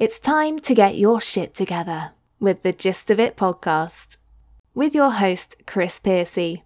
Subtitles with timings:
[0.00, 4.16] It's time to get your shit together with the Gist of It podcast
[4.74, 6.62] with your host, Chris Piercy.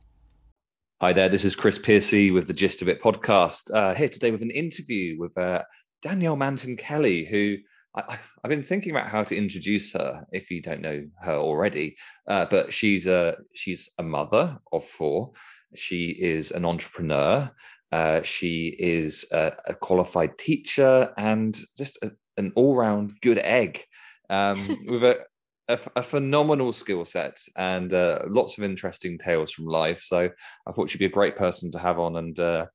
[1.01, 3.75] Hi there, this is Chris Piercy with the Gist of It podcast.
[3.75, 5.63] Uh, here today with an interview with uh,
[6.01, 7.57] Danielle Manton Kelly, who
[7.97, 11.97] I, have been thinking about how to introduce her if you don't know her already.
[12.29, 15.33] Uh, but she's a she's a mother of four.
[15.75, 17.51] She is an entrepreneur.
[17.91, 23.85] Uh, she is a, a, qualified teacher and just a, an all-round good egg
[24.31, 25.25] um, with a,
[25.69, 30.03] a, phenomenal skill set and uh, lots of interesting tales from life.
[30.03, 30.31] So
[30.67, 32.67] I thought she'd be a great person to have on and uh,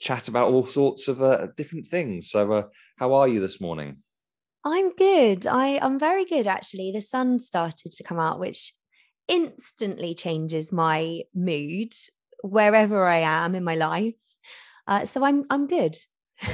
[0.00, 2.30] chat about all sorts of uh, different things.
[2.30, 2.62] So, uh,
[2.98, 3.98] how are you this morning?
[4.64, 5.46] I'm good.
[5.46, 6.90] I, I'm very good actually.
[6.92, 8.72] The sun started to come out, which
[9.28, 11.92] instantly changes my mood
[12.42, 14.36] wherever I am in my life.
[14.86, 15.96] Uh, so I'm I'm good.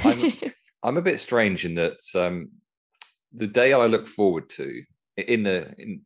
[0.03, 0.33] I'm,
[0.83, 2.49] I'm, a bit strange in that um,
[3.33, 4.83] the day I look forward to
[5.17, 6.01] in the in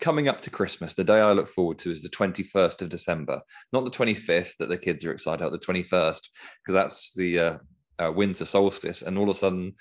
[0.00, 3.42] coming up to Christmas, the day I look forward to is the 21st of December,
[3.72, 7.58] not the 25th that the kids are excited about, the 21st, because that's the uh,
[7.98, 9.02] uh, winter solstice.
[9.02, 9.74] And all of a sudden,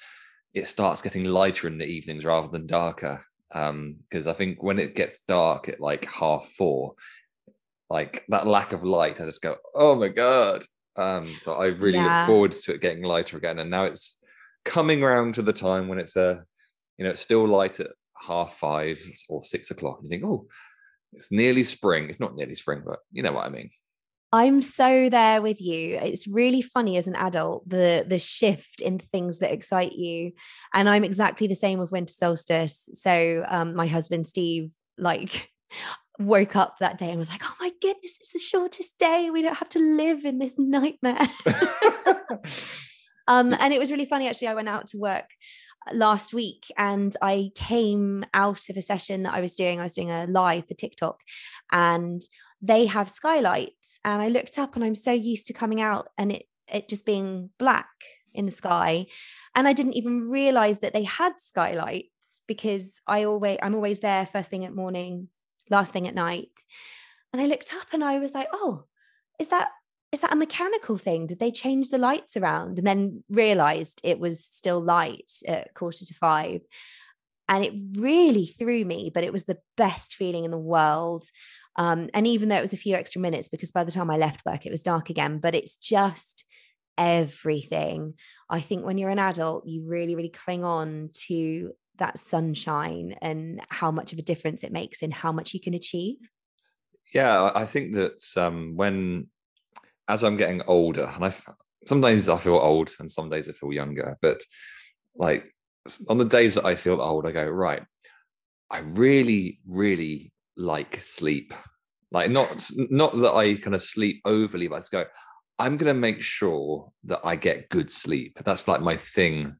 [0.54, 3.24] it starts getting lighter in the evenings rather than darker.
[3.50, 6.94] Because um, I think when it gets dark at like half four,
[7.90, 10.64] like that lack of light, I just go, oh my God.
[10.96, 12.20] Um, so I really yeah.
[12.20, 13.60] look forward to it getting lighter again.
[13.60, 14.22] And now it's
[14.66, 16.44] coming around to the time when it's a,
[17.00, 17.88] you know, it's still light at
[18.22, 20.00] half five or six o'clock.
[20.02, 20.46] And you think, oh,
[21.14, 22.10] it's nearly spring.
[22.10, 23.70] It's not nearly spring, but you know what I mean.
[24.32, 25.98] I'm so there with you.
[25.98, 30.34] It's really funny as an adult the the shift in things that excite you,
[30.72, 32.90] and I'm exactly the same with winter solstice.
[32.94, 35.50] So um, my husband Steve like
[36.20, 39.32] woke up that day and was like, "Oh my goodness, it's the shortest day.
[39.32, 41.28] We don't have to live in this nightmare."
[43.28, 44.50] um, and it was really funny actually.
[44.50, 45.30] I went out to work
[45.94, 49.80] last week and I came out of a session that I was doing.
[49.80, 51.20] I was doing a live for TikTok
[51.72, 52.22] and
[52.62, 54.00] they have skylights.
[54.04, 57.06] And I looked up and I'm so used to coming out and it it just
[57.06, 57.90] being black
[58.34, 59.08] in the sky.
[59.56, 64.26] And I didn't even realize that they had skylights because I always I'm always there
[64.26, 65.30] first thing at morning,
[65.70, 66.60] last thing at night.
[67.34, 68.86] And I looked up and I was like, oh,
[69.40, 69.70] is that
[70.12, 71.28] is that a mechanical thing?
[71.28, 72.78] Did they change the lights around?
[72.78, 76.62] And then realized it was still light at quarter to five.
[77.48, 81.24] And it really threw me, but it was the best feeling in the world.
[81.76, 84.18] Um, and even though it was a few extra minutes, because by the time I
[84.18, 86.44] left work, it was dark again, but it's just
[86.98, 88.16] everything.
[88.50, 93.62] I think when you're an adult, you really, really cling on to that sunshine and
[93.70, 96.18] how much of a difference it makes in how much you can achieve.
[97.14, 99.28] Yeah, I think that um, when
[100.10, 101.34] as I'm getting older, and I
[101.86, 104.42] sometimes I feel old and some days I feel younger, but
[105.16, 105.50] like
[106.10, 107.84] on the days that I feel old, I go, right,
[108.70, 111.54] I really, really like sleep.
[112.12, 115.06] Like not not that I kind of sleep overly, but I just go,
[115.60, 118.40] I'm gonna make sure that I get good sleep.
[118.44, 119.56] That's like my thing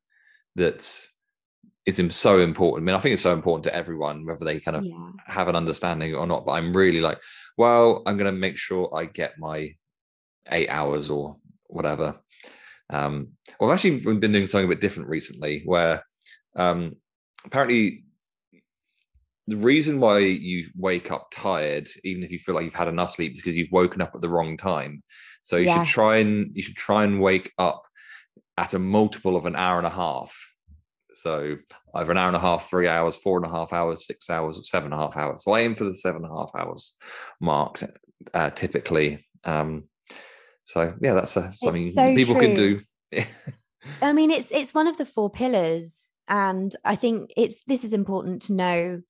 [0.56, 0.90] that
[1.86, 2.84] is so important.
[2.84, 5.12] I mean, I think it's so important to everyone, whether they kind of yeah.
[5.28, 6.46] have an understanding or not.
[6.46, 7.20] But I'm really like,
[7.56, 9.76] well, I'm gonna make sure I get my
[10.52, 11.38] eight hours or
[11.68, 12.20] whatever.
[12.90, 13.30] Um,
[13.60, 16.04] well, I've actually been doing something a bit different recently where
[16.56, 16.96] um,
[17.46, 18.04] apparently
[19.48, 23.16] the reason why you wake up tired, even if you feel like you've had enough
[23.16, 25.04] sleep, is because you've woken up at the wrong time.
[25.42, 25.88] So you yes.
[25.88, 27.84] should try and you should try and wake up
[28.58, 30.36] at a multiple of an hour and a half.
[31.14, 31.58] So
[31.96, 34.58] either an hour and a half, three hours, four and a half hours, six hours,
[34.60, 35.44] or seven and a half hours.
[35.44, 36.96] So I aim for the seven and a half hours
[37.42, 37.84] marked
[38.34, 39.26] uh, typically.
[39.44, 39.86] Um,
[40.70, 42.44] so yeah, that's a, something so people true.
[42.44, 42.80] can do.
[44.04, 47.92] I mean, it's it's one of the four pillars, and I think it's this is
[47.92, 49.02] important to know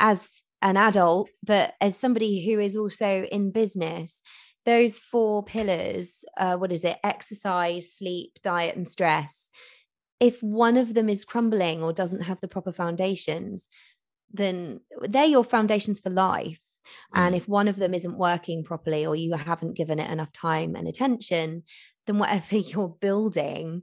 [0.00, 4.22] as an adult, but as somebody who is also in business.
[4.64, 6.96] Those four pillars, uh, what is it?
[7.04, 9.48] Exercise, sleep, diet, and stress.
[10.18, 13.68] If one of them is crumbling or doesn't have the proper foundations,
[14.32, 16.65] then they're your foundations for life
[17.14, 17.38] and mm.
[17.38, 20.88] if one of them isn't working properly or you haven't given it enough time and
[20.88, 21.62] attention,
[22.06, 23.82] then whatever you're building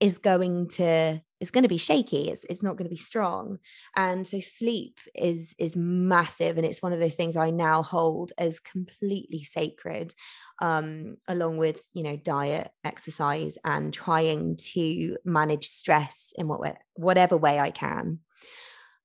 [0.00, 2.30] is going to is going to be shaky.
[2.30, 3.58] It's it's not going to be strong.
[3.94, 8.32] And so sleep is is massive and it's one of those things i now hold
[8.38, 10.14] as completely sacred
[10.62, 17.36] um along with you know diet exercise and trying to manage stress in what whatever
[17.36, 18.18] way i can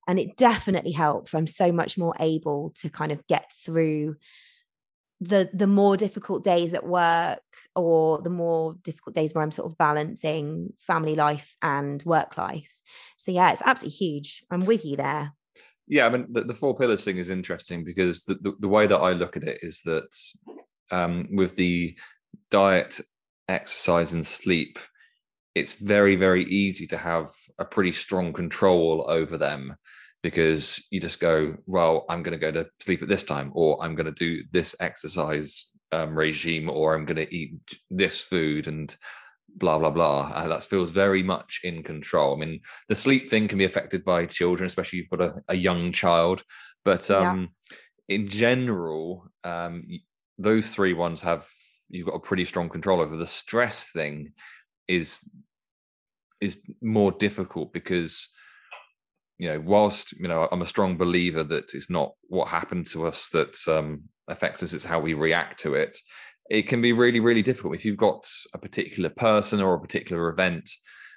[0.07, 4.15] and it definitely helps i'm so much more able to kind of get through
[5.21, 7.43] the the more difficult days at work
[7.75, 12.81] or the more difficult days where I'm sort of balancing family life and work life.
[13.17, 14.43] So yeah, it's absolutely huge.
[14.49, 15.33] I'm with you there.
[15.87, 18.87] Yeah, I mean the, the four pillars thing is interesting because the, the, the way
[18.87, 20.11] that I look at it is that
[20.89, 21.95] um, with the
[22.49, 22.99] diet,
[23.47, 24.79] exercise, and sleep,
[25.53, 29.75] it's very very easy to have a pretty strong control over them
[30.23, 33.83] because you just go, well, I'm going to go to sleep at this time, or
[33.83, 37.53] I'm going to do this exercise um, regime, or I'm going to eat
[37.89, 38.95] this food and
[39.55, 40.31] blah blah blah.
[40.33, 42.35] Uh, that feels very much in control.
[42.35, 45.35] I mean, the sleep thing can be affected by children, especially if you've got a,
[45.49, 46.43] a young child.
[46.85, 48.15] But um, yeah.
[48.15, 49.87] in general, um,
[50.37, 51.47] those three ones have
[51.89, 53.17] you've got a pretty strong control over.
[53.17, 54.33] The stress thing
[54.91, 55.29] is
[56.41, 58.29] is more difficult because
[59.37, 63.07] you know, whilst you know, I'm a strong believer that it's not what happened to
[63.07, 65.97] us that um, affects us; it's how we react to it.
[66.49, 68.23] It can be really, really difficult if you've got
[68.53, 70.69] a particular person or a particular event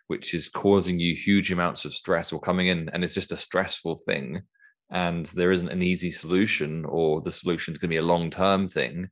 [0.06, 3.36] which is causing you huge amounts of stress or coming in, and it's just a
[3.36, 4.42] stressful thing,
[4.90, 8.68] and there isn't an easy solution, or the solution is going to be a long-term
[8.68, 9.08] thing.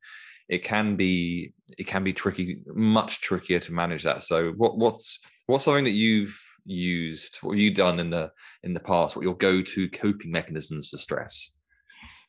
[0.48, 4.22] It can be, it can be tricky, much trickier to manage that.
[4.22, 7.38] So, what, what's what's something that you've used?
[7.42, 9.16] What have you done in the in the past?
[9.16, 11.56] What your go-to coping mechanisms for stress?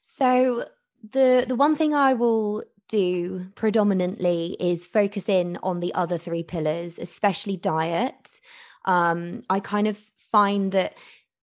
[0.02, 0.66] So
[1.12, 6.44] the the one thing I will do predominantly is focus in on the other three
[6.44, 8.40] pillars, especially diet.
[8.86, 9.98] Um, I kind of
[10.32, 10.98] find that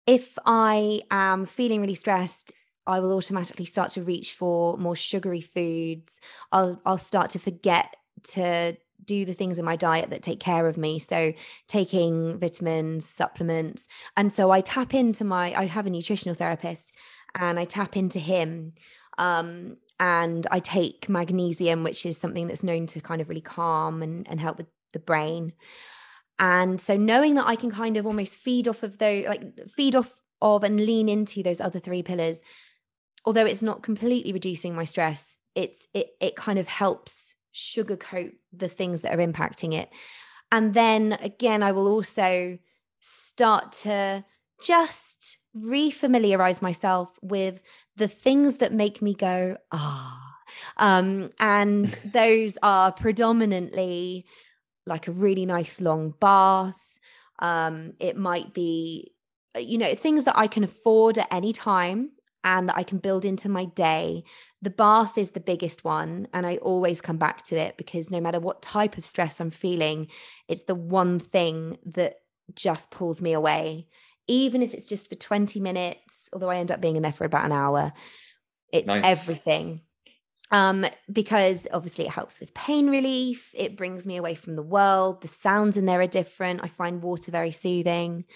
[0.06, 2.52] if I am feeling really stressed,
[2.86, 6.20] I will automatically start to reach for more sugary foods.
[6.50, 7.96] I'll I'll start to forget
[8.34, 10.98] to do the things in my diet that take care of me.
[10.98, 11.32] So
[11.68, 13.88] taking vitamins, supplements.
[14.16, 16.96] And so I tap into my, I have a nutritional therapist
[17.34, 18.74] and I tap into him.
[19.18, 24.02] Um, and I take magnesium, which is something that's known to kind of really calm
[24.02, 25.52] and, and help with the brain.
[26.38, 29.94] And so knowing that I can kind of almost feed off of those, like feed
[29.94, 32.42] off of and lean into those other three pillars,
[33.24, 38.68] although it's not completely reducing my stress, it's it it kind of helps sugarcoat the
[38.68, 39.90] things that are impacting it.
[40.50, 42.58] And then again, I will also
[43.00, 44.24] start to
[44.62, 47.62] just refamiliarize myself with
[47.96, 50.18] the things that make me go, ah.
[50.76, 54.26] Um, and those are predominantly
[54.86, 56.98] like a really nice long bath.
[57.38, 59.12] Um, it might be,
[59.58, 62.10] you know, things that I can afford at any time
[62.44, 64.24] and that I can build into my day.
[64.60, 68.20] The bath is the biggest one and i always come back to it because no
[68.20, 70.08] matter what type of stress i'm feeling
[70.48, 72.16] it's the one thing that
[72.54, 73.86] just pulls me away.
[74.28, 77.24] Even if it's just for 20 minutes although i end up being in there for
[77.24, 77.92] about an hour
[78.72, 79.04] it's nice.
[79.04, 79.82] everything.
[80.50, 85.22] Um, because obviously it helps with pain relief it brings me away from the world
[85.22, 88.26] the sounds in there are different i find water very soothing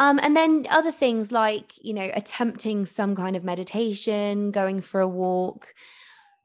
[0.00, 5.02] um, and then other things like, you know, attempting some kind of meditation, going for
[5.02, 5.74] a walk,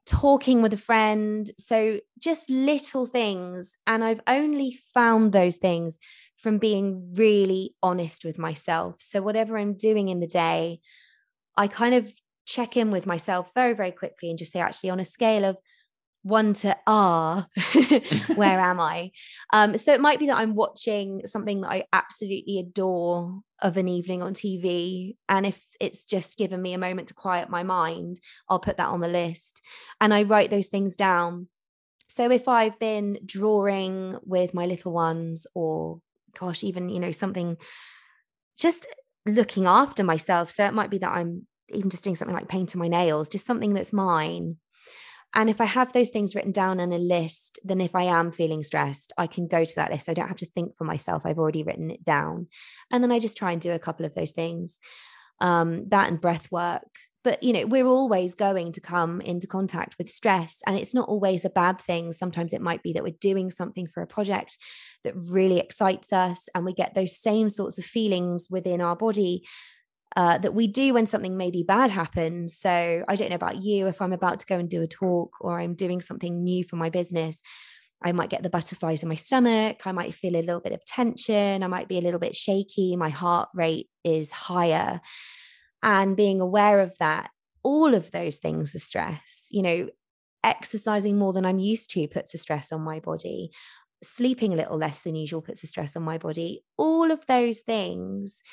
[0.06, 1.50] talking with a friend.
[1.58, 3.78] So just little things.
[3.88, 6.00] And I've only found those things
[6.36, 8.96] from being really honest with myself.
[9.00, 10.82] So whatever I'm doing in the day,
[11.56, 12.14] I kind of
[12.46, 15.58] check in with myself very, very quickly and just say, actually, on a scale of
[16.24, 17.46] one to R,
[18.36, 19.12] where am i
[19.54, 23.88] um so it might be that i'm watching something that i absolutely adore of an
[23.88, 28.20] evening on tv and if it's just given me a moment to quiet my mind
[28.50, 29.62] i'll put that on the list
[30.02, 31.48] and i write those things down.
[32.08, 36.00] So if i've been drawing with my little ones or
[36.38, 37.58] gosh even you know something
[38.58, 38.88] just
[39.26, 42.80] looking after myself so it might be that i'm even just doing something like painting
[42.80, 44.58] my nails just something that's mine
[45.36, 48.32] and if I have those things written down in a list, then if I am
[48.32, 50.08] feeling stressed, I can go to that list.
[50.08, 51.26] I don't have to think for myself.
[51.26, 52.48] I've already written it down.
[52.90, 54.80] And then I just try and do a couple of those things.
[55.42, 56.88] Um, that and breath work.
[57.26, 60.62] But you know, we're always going to come into contact with stress.
[60.66, 62.14] And it's not always a bad thing.
[62.14, 64.58] Sometimes it might be that we're doing something for a project
[65.04, 69.44] that really excites us and we get those same sorts of feelings within our body
[70.16, 72.58] uh, that we do when something maybe bad happens.
[72.58, 75.34] So I don't know about you, if I'm about to go and do a talk
[75.42, 77.42] or I'm doing something new for my business,
[78.04, 79.82] I might get the butterflies in my stomach.
[79.86, 81.64] I might feel a little bit of tension.
[81.64, 82.96] I might be a little bit shaky.
[82.96, 85.02] My heart rate is higher.
[85.82, 87.32] And being aware of that,
[87.64, 89.48] all of those things are stress.
[89.50, 89.90] You know,
[90.44, 93.50] exercising more than I'm used to puts a stress on my body.
[94.04, 96.64] Sleeping a little less than usual puts a stress on my body.
[96.78, 98.44] All of those things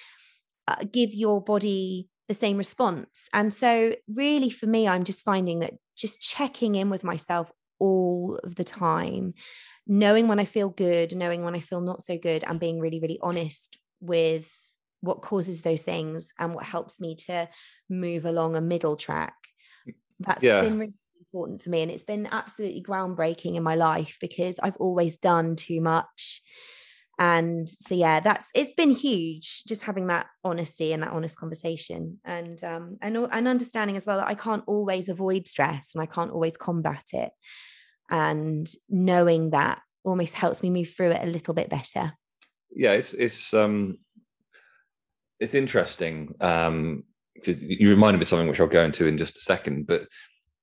[0.69, 3.28] uh, give your body the same response.
[3.33, 8.38] And so, really, for me, I'm just finding that just checking in with myself all
[8.45, 9.35] of the time
[9.88, 13.00] knowing when i feel good knowing when i feel not so good and being really
[13.00, 14.49] really honest with
[15.00, 17.49] what causes those things and what helps me to
[17.90, 19.35] move along a middle track
[20.21, 20.61] that's yeah.
[20.61, 24.76] been really important for me and it's been absolutely groundbreaking in my life because i've
[24.76, 26.40] always done too much
[27.23, 32.19] and so yeah that's it's been huge just having that honesty and that honest conversation
[32.25, 36.07] and um and, and understanding as well that i can't always avoid stress and i
[36.07, 37.31] can't always combat it.
[38.11, 42.12] And knowing that almost helps me move through it a little bit better.
[42.75, 43.99] Yeah it's it's um
[45.38, 49.37] it's interesting um because you reminded me of something which i'll go into in just
[49.37, 50.02] a second but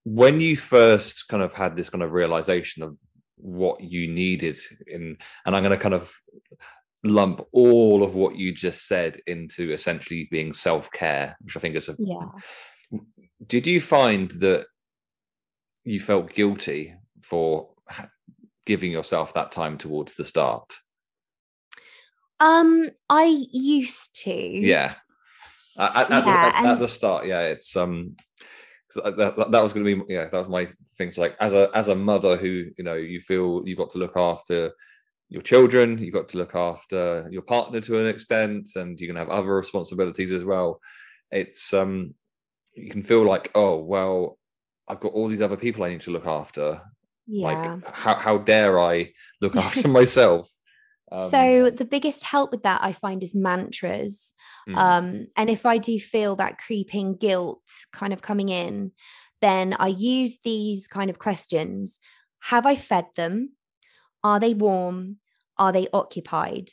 [0.03, 2.97] when you first kind of had this kind of realization of
[3.39, 6.13] what you needed in and i'm going to kind of
[7.03, 11.89] lump all of what you just said into essentially being self-care which i think is
[11.89, 12.25] a yeah.
[13.45, 14.65] Did you find that
[15.83, 17.69] you felt guilty for
[18.65, 20.77] giving yourself that time towards the start?
[22.39, 24.33] Um i used to.
[24.33, 24.95] Yeah.
[25.77, 28.17] At, at, yeah, the, at, at the start yeah it's um
[28.95, 30.67] that, that, was going to be yeah that was my
[30.97, 33.99] things like as a as a mother who you know you feel you've got to
[33.99, 34.71] look after
[35.29, 39.15] your children you've got to look after your partner to an extent and you're going
[39.15, 40.79] to have other responsibilities as well
[41.31, 42.13] it's um
[42.73, 44.37] you can feel like oh well
[44.87, 46.81] i've got all these other people i need to look after
[47.27, 47.45] yeah.
[47.45, 50.49] like how, how dare i look after myself
[51.11, 54.33] um, so the biggest help with that I find is mantras.
[54.69, 54.77] Mm.
[54.77, 57.61] Um, and if I do feel that creeping guilt
[57.91, 58.91] kind of coming in,
[59.41, 61.99] then I use these kind of questions.
[62.41, 63.53] Have I fed them?
[64.23, 65.17] Are they warm?
[65.57, 66.69] Are they occupied?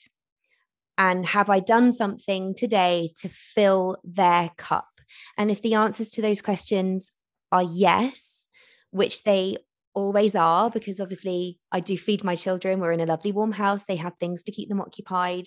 [0.99, 4.89] And have I done something today to fill their cup?
[5.37, 7.13] And if the answers to those questions
[7.53, 8.49] are yes,
[8.91, 9.59] which they
[9.95, 12.81] always are because obviously I do feed my children.
[12.81, 13.85] We're in a lovely warm house.
[13.85, 15.47] They have things to keep them occupied.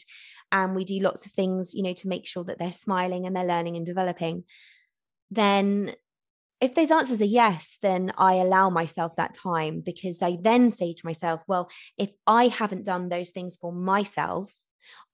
[0.51, 3.36] And we do lots of things, you know, to make sure that they're smiling and
[3.36, 4.44] they're learning and developing.
[5.29, 5.96] Then
[6.62, 10.94] if those answers are yes, then I allow myself that time because I then say
[10.94, 14.53] to myself, well, if I haven't done those things for myself,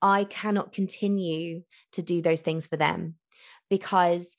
[0.02, 1.62] I cannot continue
[1.92, 3.14] to do those things for them
[3.70, 4.36] because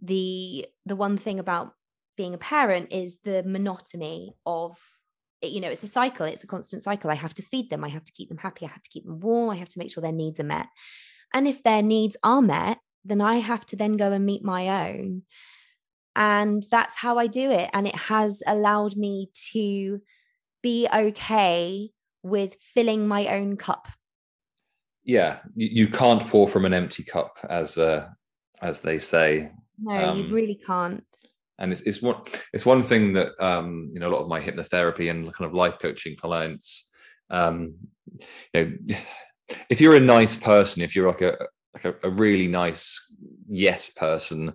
[0.00, 1.74] the the one thing about
[2.16, 4.78] being a parent is the monotony of
[5.42, 7.10] you know it's a cycle it's a constant cycle.
[7.10, 9.04] I have to feed them i have to keep them happy i have to keep
[9.04, 10.66] them warm i have to make sure their needs are met.
[11.32, 14.88] And if their needs are met then i have to then go and meet my
[14.88, 15.22] own.
[16.16, 17.70] And that's how i do it.
[17.72, 20.00] And it has allowed me to
[20.62, 21.90] be okay
[22.22, 23.86] with filling my own cup.
[25.04, 28.08] Yeah you, you can't pour from an empty cup as uh
[28.60, 29.52] as they say.
[29.80, 31.04] No um, you really can't
[31.58, 32.16] and it's, it's one
[32.52, 35.54] it's one thing that um, you know a lot of my hypnotherapy and kind of
[35.54, 36.90] life coaching clients
[37.30, 37.74] um,
[38.54, 38.96] you know
[39.68, 41.36] if you're a nice person if you're like a
[41.74, 43.12] like a, a really nice
[43.48, 44.52] yes person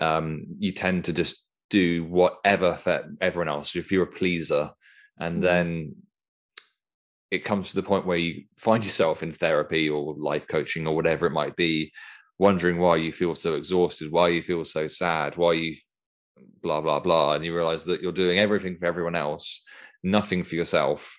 [0.00, 4.70] um, you tend to just do whatever for everyone else if you're a pleaser
[5.18, 5.42] and mm-hmm.
[5.42, 5.94] then
[7.30, 10.94] it comes to the point where you find yourself in therapy or life coaching or
[10.94, 11.92] whatever it might be
[12.38, 15.74] wondering why you feel so exhausted why you feel so sad why you
[16.62, 19.62] blah blah blah and you realize that you're doing everything for everyone else
[20.02, 21.18] nothing for yourself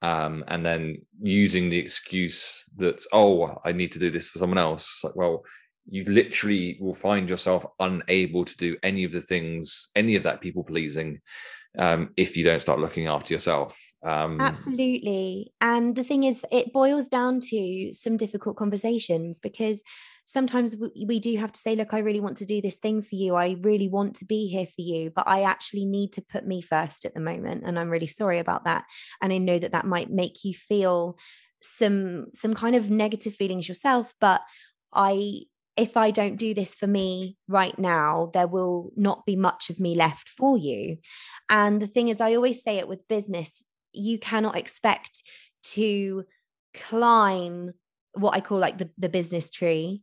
[0.00, 4.58] um, and then using the excuse that oh i need to do this for someone
[4.58, 4.82] else.
[4.82, 5.44] It's like well
[5.90, 10.40] you literally will find yourself unable to do any of the things any of that
[10.40, 11.20] people pleasing
[11.78, 16.72] um, if you don't start looking after yourself um, absolutely and the thing is it
[16.72, 19.82] boils down to some difficult conversations because
[20.28, 23.14] sometimes we do have to say, look, I really want to do this thing for
[23.14, 23.34] you.
[23.34, 26.60] I really want to be here for you, but I actually need to put me
[26.60, 27.64] first at the moment.
[27.64, 28.84] And I'm really sorry about that.
[29.22, 31.16] And I know that that might make you feel
[31.62, 34.42] some some kind of negative feelings yourself but
[34.94, 35.40] i
[35.76, 39.80] if i don't do this for me right now there will not be much of
[39.80, 40.96] me left for you
[41.48, 45.24] and the thing is i always say it with business you cannot expect
[45.64, 46.22] to
[46.74, 47.72] climb
[48.18, 50.02] what I call like the, the business tree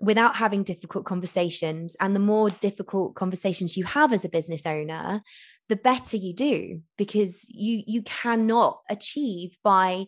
[0.00, 1.96] without having difficult conversations.
[2.00, 5.22] And the more difficult conversations you have as a business owner,
[5.68, 10.04] the better you do because you you cannot achieve by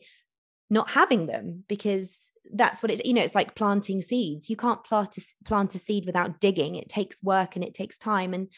[0.69, 4.85] not having them because that's what it's you know it's like planting seeds you can't
[4.85, 8.49] plant a, plant a seed without digging it takes work and it takes time and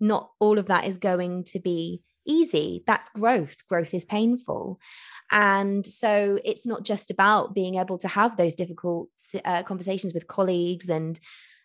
[0.00, 2.82] not all of that is going to be easy.
[2.86, 3.56] That's growth.
[3.68, 4.80] Growth is painful.
[5.30, 9.08] And so it's not just about being able to have those difficult
[9.44, 11.18] uh, conversations with colleagues and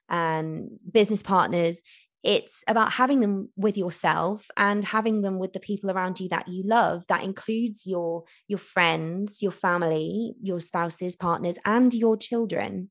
[0.09, 1.81] and business partners.
[2.23, 6.47] it's about having them with yourself and having them with the people around you that
[6.47, 12.89] you love that includes your your friends your family your spouses partners and your children.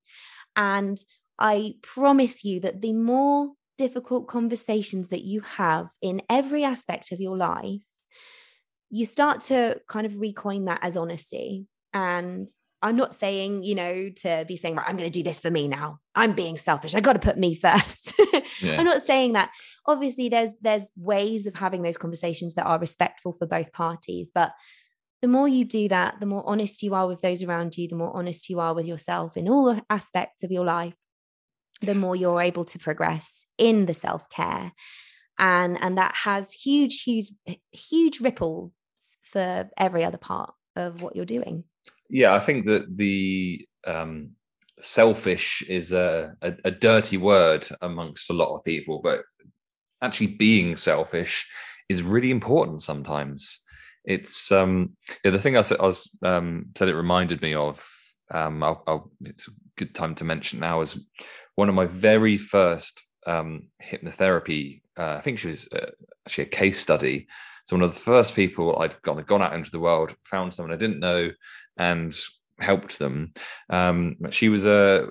[0.57, 0.97] And
[1.39, 3.53] i promise you that the more
[3.85, 7.91] difficult conversations that you have in every aspect of your life
[8.91, 12.47] you start to kind of recoin that as honesty and
[12.83, 15.51] I'm not saying, you know, to be saying, right, I'm going to do this for
[15.51, 15.99] me now.
[16.15, 16.95] I'm being selfish.
[16.95, 18.19] I got to put me first.
[18.63, 18.79] Yeah.
[18.79, 19.51] I'm not saying that.
[19.87, 24.31] Obviously, there's there's ways of having those conversations that are respectful for both parties.
[24.35, 24.53] But
[25.23, 27.97] the more you do that, the more honest you are with those around you, the
[27.97, 30.95] more honest you are with yourself in all aspects of your life,
[31.81, 34.73] the more you're able to progress in the self-care.
[35.39, 37.31] And and that has huge, huge,
[37.73, 38.73] huge ripples
[39.23, 41.65] for every other part of what you're doing.
[42.11, 44.33] Yeah, I think that the um,
[44.79, 49.21] selfish is a, a, a dirty word amongst a lot of people, but
[50.03, 51.49] actually being selfish
[51.89, 53.61] is really important sometimes.
[54.05, 57.87] It's um, yeah, the thing I said, I was um, said it reminded me of.
[58.33, 61.05] Um, I'll, I'll, it's a good time to mention now is
[61.54, 64.83] one of my very first um, hypnotherapy.
[64.99, 65.90] Uh, I think she was uh,
[66.26, 67.26] actually a case study.
[67.66, 70.73] So one of the first people I'd gone gone out into the world, found someone
[70.73, 71.30] I didn't know,
[71.76, 72.14] and
[72.59, 73.33] helped them.
[73.69, 75.11] Um, she was a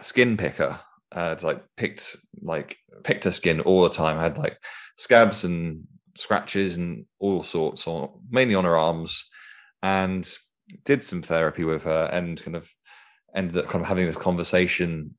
[0.00, 0.80] skin picker.
[1.10, 4.18] Uh, it's like picked like picked her skin all the time.
[4.18, 4.58] Had like
[4.96, 5.84] scabs and
[6.16, 9.28] scratches and all sorts, or mainly on her arms,
[9.82, 10.30] and
[10.84, 12.68] did some therapy with her and kind of
[13.34, 15.14] ended up kind of having this conversation.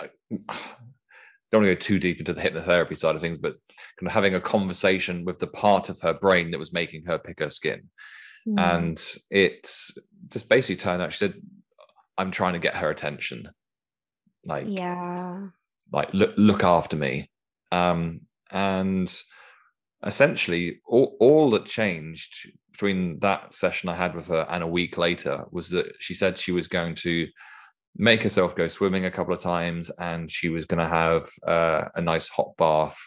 [0.00, 3.54] I don't want to go too deep into the hypnotherapy side of things, but
[3.98, 7.18] kind of having a conversation with the part of her brain that was making her
[7.18, 7.90] pick her skin.
[8.48, 8.58] Mm.
[8.58, 9.70] And it
[10.28, 11.34] just basically turned out, she said,
[12.16, 13.50] I'm trying to get her attention.
[14.44, 15.48] Like, yeah,
[15.92, 17.30] like look, look after me.
[17.70, 19.14] Um, and
[20.04, 24.98] essentially all, all that changed between that session I had with her and a week
[24.98, 27.28] later was that she said she was going to
[27.96, 31.88] make herself go swimming a couple of times and she was going to have uh,
[31.94, 32.98] a nice hot bath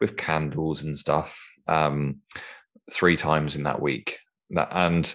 [0.00, 2.16] with candles and stuff um,
[2.92, 4.18] three times in that week
[4.70, 5.14] and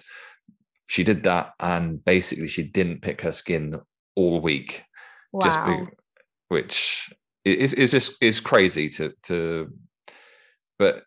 [0.86, 3.80] she did that and basically she didn't pick her skin
[4.16, 4.84] all week
[5.32, 5.40] wow.
[5.40, 5.88] just because,
[6.48, 9.72] which is is just is crazy to to
[10.78, 11.04] but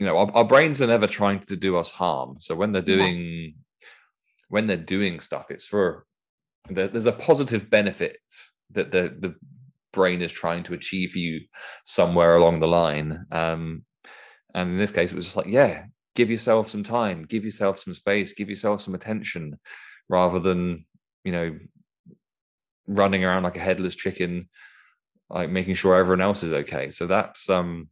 [0.00, 2.82] you know our, our, brains are never trying to do us harm so when they're
[2.82, 3.88] doing yeah.
[4.48, 6.04] when they're doing stuff it's for
[6.68, 8.18] there's a positive benefit
[8.72, 9.34] that the the
[9.92, 11.40] brain is trying to achieve for you
[11.84, 13.82] somewhere along the line um
[14.54, 15.84] and in this case it was just like yeah
[16.16, 19.56] give yourself some time, give yourself some space, give yourself some attention,
[20.08, 20.84] rather than
[21.22, 21.56] you know
[22.88, 24.48] running around like a headless chicken,
[25.30, 26.90] like making sure everyone else is okay.
[26.90, 27.90] So that's um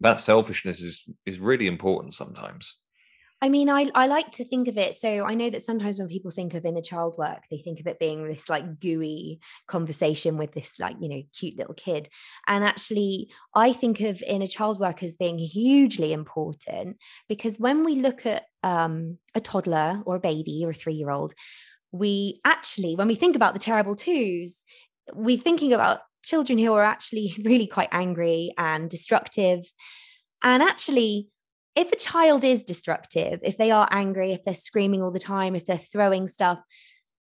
[0.00, 2.79] that selfishness is is really important sometimes.
[3.42, 4.94] I mean, I, I like to think of it.
[4.94, 7.86] So I know that sometimes when people think of inner child work, they think of
[7.86, 12.10] it being this like gooey conversation with this like, you know, cute little kid.
[12.46, 16.98] And actually, I think of inner child work as being hugely important
[17.28, 21.10] because when we look at um, a toddler or a baby or a three year
[21.10, 21.32] old,
[21.92, 24.64] we actually, when we think about the terrible twos,
[25.14, 29.64] we're thinking about children who are actually really quite angry and destructive.
[30.42, 31.28] And actually,
[31.74, 35.54] if a child is destructive, if they are angry, if they're screaming all the time,
[35.54, 36.58] if they're throwing stuff,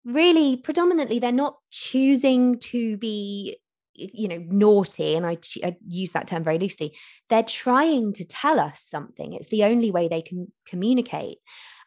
[0.06, 3.58] really predominantly they're not choosing to be
[3.96, 6.98] you know naughty and I, I, use that term very loosely.
[7.30, 9.34] They're trying to tell us something.
[9.34, 11.38] It's the only way they can communicate.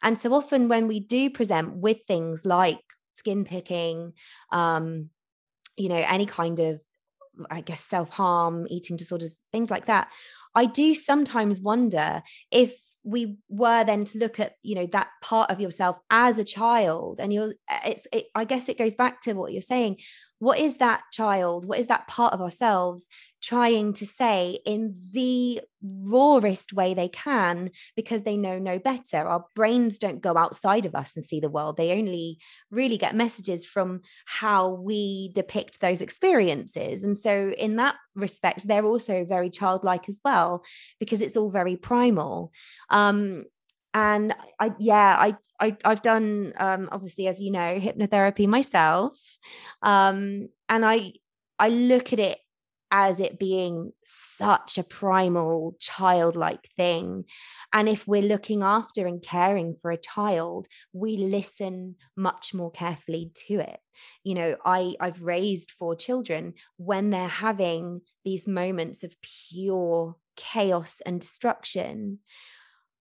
[0.01, 2.79] And so often when we do present with things like
[3.17, 4.13] skin picking
[4.51, 5.09] um
[5.75, 6.79] you know any kind of
[7.49, 10.11] i guess self-harm eating disorders things like that
[10.57, 15.51] I do sometimes wonder if we were then to look at you know that part
[15.51, 17.53] of yourself as a child and you're
[17.85, 19.97] it's it, i guess it goes back to what you're saying.
[20.39, 21.65] What is that child?
[21.65, 23.07] What is that part of ourselves
[23.41, 29.17] trying to say in the rawest way they can because they know no better.
[29.17, 31.77] Our brains don't go outside of us and see the world.
[31.77, 32.39] They only
[32.71, 37.03] really get messages from how we depict those experiences.
[37.03, 40.63] And so in that respect they're also very childlike as well
[40.99, 42.51] because it's all very primal.
[42.89, 43.45] Um
[43.93, 49.19] and I yeah I, I I've done um obviously as you know hypnotherapy myself.
[49.81, 51.13] Um and I
[51.59, 52.37] I look at it
[52.91, 57.25] as it being such a primal childlike thing.
[57.73, 63.31] And if we're looking after and caring for a child, we listen much more carefully
[63.47, 63.79] to it.
[64.23, 71.01] You know, I, I've raised four children when they're having these moments of pure chaos
[71.05, 72.19] and destruction.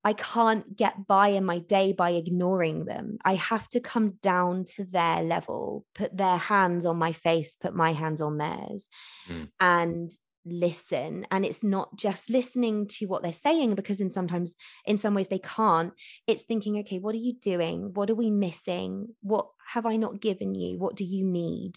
[0.06, 3.18] I can't get by in my day by ignoring them.
[3.24, 7.74] I have to come down to their level, put their hands on my face, put
[7.74, 8.88] my hands on theirs,
[9.28, 9.48] mm.
[9.58, 10.08] and
[10.44, 11.26] listen.
[11.32, 15.26] And it's not just listening to what they're saying, because in sometimes, in some ways,
[15.26, 15.92] they can't.
[16.28, 17.90] It's thinking, okay, what are you doing?
[17.94, 19.08] What are we missing?
[19.22, 20.78] What have I not given you?
[20.78, 21.72] What do you need?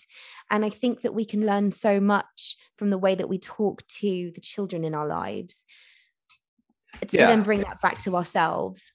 [0.52, 3.88] And I think that we can learn so much from the way that we talk
[3.88, 5.66] to the children in our lives
[7.08, 7.28] to yeah.
[7.28, 8.92] then bring that back to ourselves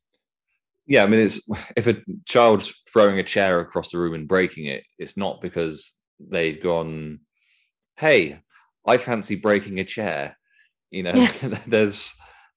[0.86, 4.66] yeah i mean it's if a child's throwing a chair across the room and breaking
[4.66, 5.98] it it's not because
[6.30, 7.18] they've gone
[7.96, 8.38] hey
[8.86, 10.36] i fancy breaking a chair
[10.90, 11.58] you know yeah.
[11.66, 12.14] there's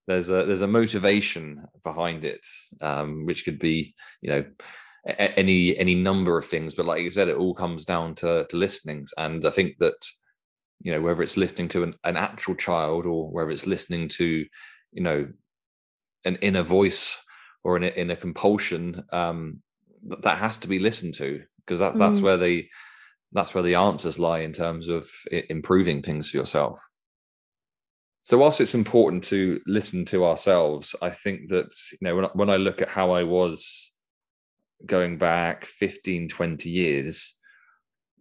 [0.07, 2.45] there's a there's a motivation behind it
[2.81, 4.45] um, which could be you know
[5.05, 8.45] a- any any number of things but like you said it all comes down to
[8.49, 9.97] to listenings and i think that
[10.81, 14.45] you know whether it's listening to an, an actual child or whether it's listening to
[14.97, 15.27] you know
[16.25, 17.23] an inner voice
[17.63, 19.61] or an inner compulsion um,
[20.03, 22.23] that has to be listened to because that, that's mm.
[22.23, 22.67] where the
[23.31, 25.07] that's where the answers lie in terms of
[25.49, 26.81] improving things for yourself
[28.23, 32.49] so whilst it's important to listen to ourselves i think that you know when, when
[32.49, 33.93] i look at how i was
[34.85, 37.37] going back 15 20 years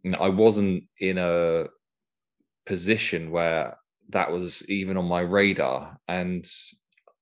[0.03, 1.65] you know, i wasn't in a
[2.67, 3.77] position where
[4.11, 5.99] that was even on my radar.
[6.09, 6.47] And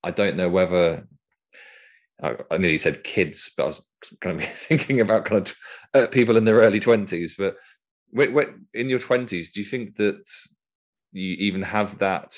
[0.02, 1.06] I don't know whether
[2.22, 3.88] I, I nearly said kids, but I was
[4.20, 5.56] kind of thinking about kind of
[5.94, 7.34] uh, people in their early twenties.
[7.36, 7.56] But
[8.10, 10.28] when, when, in your twenties, do you think that
[11.12, 12.34] you even have that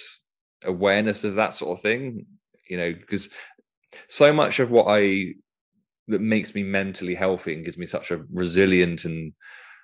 [0.65, 2.27] awareness of that sort of thing?
[2.69, 3.31] You know, because
[4.09, 5.35] so much of what I
[6.09, 9.33] that makes me mentally healthy and gives me such a resilient and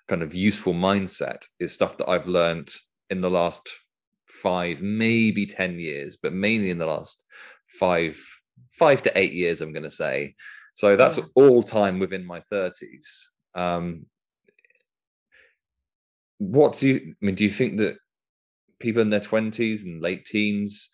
[0.09, 2.73] kind of useful mindset is stuff that I've learned
[3.11, 3.69] in the last
[4.43, 7.25] five, maybe 10 years, but mainly in the last
[7.67, 8.21] five,
[8.73, 10.35] five to eight years, I'm going to say.
[10.75, 11.25] So that's yeah.
[11.35, 13.07] all time within my 30s.
[13.55, 14.07] Um,
[16.39, 17.97] what do you, I mean, do you think that
[18.81, 20.91] people in their 20s and late teens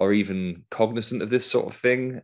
[0.00, 2.20] are even cognizant of this sort of thing?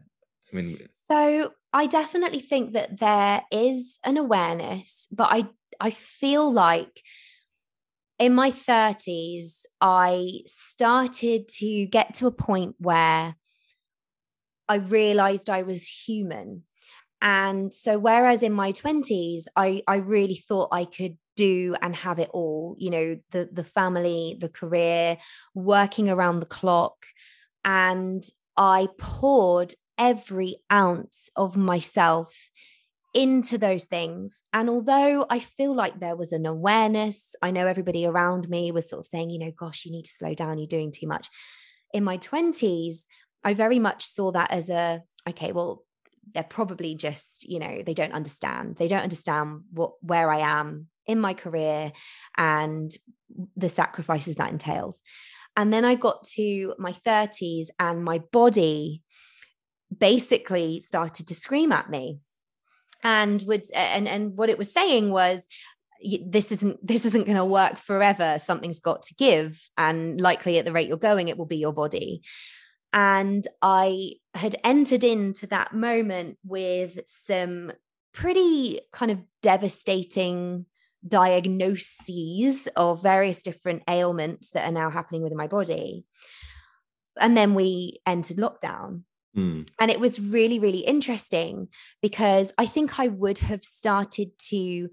[0.52, 5.46] I mean, so I definitely think that there is an awareness, but I
[5.80, 7.02] I feel like
[8.18, 13.36] in my 30s, I started to get to a point where
[14.68, 16.64] I realized I was human.
[17.20, 22.18] And so, whereas in my 20s, I, I really thought I could do and have
[22.18, 25.16] it all, you know, the, the family, the career,
[25.54, 27.06] working around the clock.
[27.64, 28.22] And
[28.56, 32.50] I poured every ounce of myself
[33.18, 34.44] into those things.
[34.52, 38.88] And although I feel like there was an awareness, I know everybody around me was
[38.88, 41.28] sort of saying, you know, gosh, you need to slow down, you're doing too much.
[41.92, 43.06] In my 20s,
[43.42, 45.82] I very much saw that as a, okay, well,
[46.32, 48.76] they're probably just, you know, they don't understand.
[48.76, 51.90] They don't understand what where I am in my career
[52.36, 52.88] and
[53.56, 55.02] the sacrifices that entails.
[55.56, 59.02] And then I got to my 30s and my body
[59.96, 62.20] basically started to scream at me
[63.02, 65.46] and would and and what it was saying was
[66.26, 68.38] this isn't this isn't going to work forever.
[68.38, 71.72] Something's got to give and likely at the rate you're going it will be your
[71.72, 72.22] body.
[72.92, 77.72] And i had entered into that moment with some
[78.14, 80.64] pretty kind of devastating
[81.06, 86.04] diagnoses of various different ailments that are now happening within my body.
[87.20, 89.02] And then we entered lockdown
[89.38, 89.70] Mm.
[89.78, 91.68] And it was really, really interesting
[92.02, 94.88] because I think I would have started to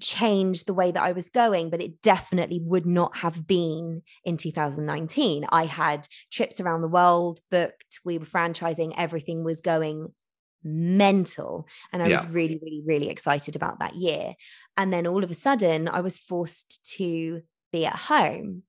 [0.00, 4.36] change the way that I was going, but it definitely would not have been in
[4.36, 5.46] 2019.
[5.50, 10.12] I had trips around the world booked, we were franchising, everything was going
[10.62, 11.66] mental.
[11.92, 12.22] And I yeah.
[12.22, 14.34] was really, really, really excited about that year.
[14.76, 18.64] And then all of a sudden, I was forced to be at home.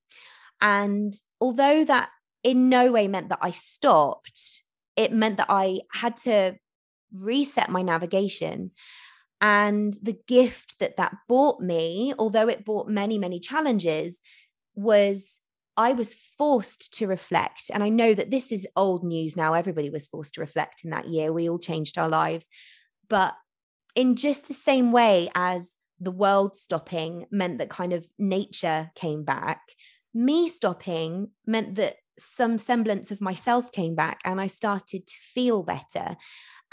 [0.62, 2.10] And although that
[2.46, 4.62] in no way meant that I stopped.
[4.96, 6.56] It meant that I had to
[7.12, 8.72] reset my navigation.
[9.42, 14.22] And the gift that that brought me, although it brought many, many challenges,
[14.76, 15.42] was
[15.76, 17.72] I was forced to reflect.
[17.74, 19.54] And I know that this is old news now.
[19.54, 21.34] Everybody was forced to reflect in that year.
[21.34, 22.48] We all changed our lives.
[23.10, 23.34] But
[23.96, 29.24] in just the same way as the world stopping meant that kind of nature came
[29.24, 29.62] back,
[30.14, 35.64] me stopping meant that some semblance of myself came back and I started to feel
[35.64, 36.16] better.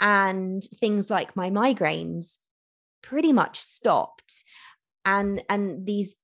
[0.01, 2.37] And things like my migraines
[3.01, 4.43] pretty much stopped.
[5.05, 6.15] And, and these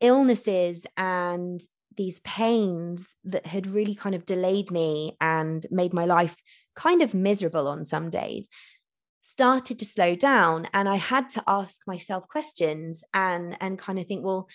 [0.00, 1.60] illnesses and
[1.96, 6.40] these pains that had really kind of delayed me and made my life
[6.76, 8.48] kind of miserable on some days
[9.20, 14.06] started to slow down and i had to ask myself questions and and kind of
[14.06, 14.48] think well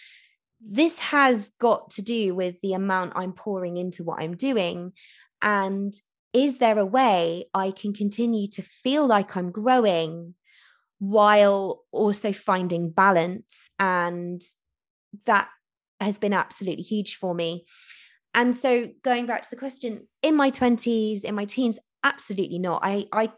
[0.66, 4.94] this has got to do with the amount i'm pouring into what i'm doing
[5.42, 5.94] and
[6.34, 10.34] is there a way i can continue to feel like i'm growing
[11.00, 14.42] while also finding balance and
[15.26, 15.50] that
[16.00, 17.66] has been absolutely huge for me.
[18.34, 22.82] And so going back to the question, in my 20s, in my teens, absolutely not.
[22.84, 23.32] I I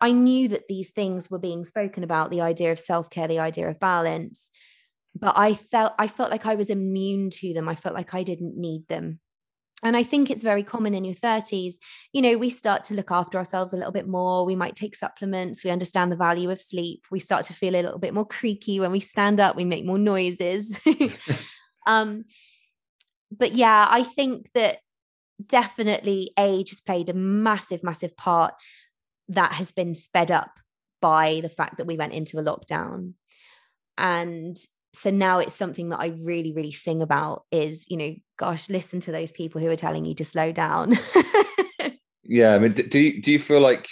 [0.00, 3.68] I knew that these things were being spoken about, the idea of self-care, the idea
[3.68, 4.50] of balance,
[5.14, 7.68] but I felt I felt like I was immune to them.
[7.68, 9.20] I felt like I didn't need them.
[9.84, 11.74] And I think it's very common in your 30s.
[12.12, 14.46] You know, we start to look after ourselves a little bit more.
[14.46, 15.64] We might take supplements.
[15.64, 17.04] We understand the value of sleep.
[17.10, 19.56] We start to feel a little bit more creaky when we stand up.
[19.56, 20.80] We make more noises.
[21.86, 22.24] Um,
[23.36, 24.78] but yeah, I think that
[25.44, 28.54] definitely age has played a massive, massive part
[29.28, 30.52] that has been sped up
[31.00, 33.14] by the fact that we went into a lockdown.
[33.98, 34.56] And
[34.94, 39.00] so now it's something that I really, really sing about is, you know, gosh, listen
[39.00, 40.94] to those people who are telling you to slow down.
[42.24, 42.54] yeah.
[42.54, 43.88] I mean, do you, do you feel like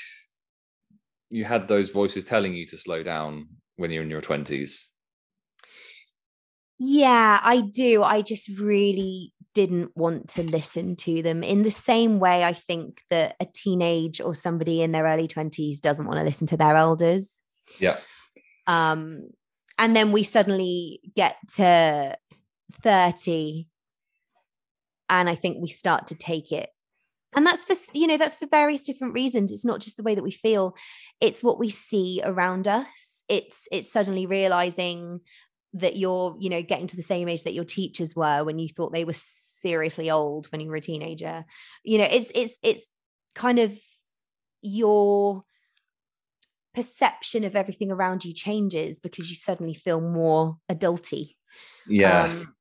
[1.31, 4.89] you had those voices telling you to slow down when you're in your 20s?
[6.79, 8.03] Yeah, I do.
[8.03, 13.03] I just really didn't want to listen to them in the same way I think
[13.11, 16.77] that a teenage or somebody in their early 20s doesn't want to listen to their
[16.77, 17.43] elders.
[17.79, 17.99] Yeah.
[18.67, 19.31] Um
[19.81, 22.17] and then we suddenly get to
[22.83, 23.67] 30
[25.09, 26.69] and I think we start to take it.
[27.35, 29.53] And that's for you know that's for various different reasons.
[29.53, 30.77] It's not just the way that we feel.
[31.21, 33.25] It's what we see around us.
[33.29, 35.21] It's it's suddenly realizing
[35.75, 38.69] that you're you know getting to the same age that your teachers were when you
[38.69, 41.45] thought they were seriously old when you were a teenager.
[41.85, 42.91] You know it's it's it's
[43.37, 43.79] kind of
[44.61, 45.45] your
[46.75, 51.35] perception of everything around you changes because you suddenly feel more adulty.
[51.87, 52.25] Yeah.
[52.25, 52.55] Um,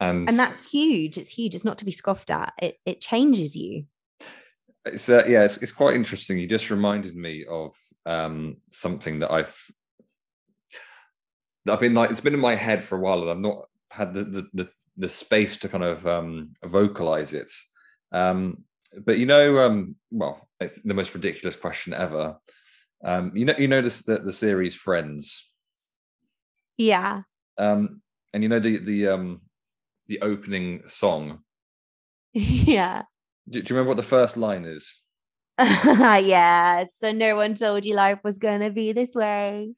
[0.00, 1.18] and and that's huge.
[1.18, 1.54] It's huge.
[1.54, 2.52] It's not to be scoffed at.
[2.60, 3.86] It it changes you.
[4.84, 6.38] It's uh, yeah it's, it's quite interesting.
[6.38, 7.74] You just reminded me of
[8.06, 9.58] um something that i've
[11.70, 14.14] I've been like it's been in my head for a while, and I've not had
[14.14, 17.50] the the the, the space to kind of um, vocalize it.
[18.12, 18.64] Um,
[19.04, 22.36] but you know, um, well, it's the most ridiculous question ever.
[23.04, 25.50] Um, you know, you notice that the series Friends.
[26.76, 27.22] Yeah.
[27.56, 29.40] Um, and you know the the um
[30.06, 31.40] the opening song.
[32.34, 33.02] Yeah.
[33.48, 35.02] Do, do you remember what the first line is?
[35.58, 36.84] yeah.
[36.98, 39.72] So no one told you life was going to be this way.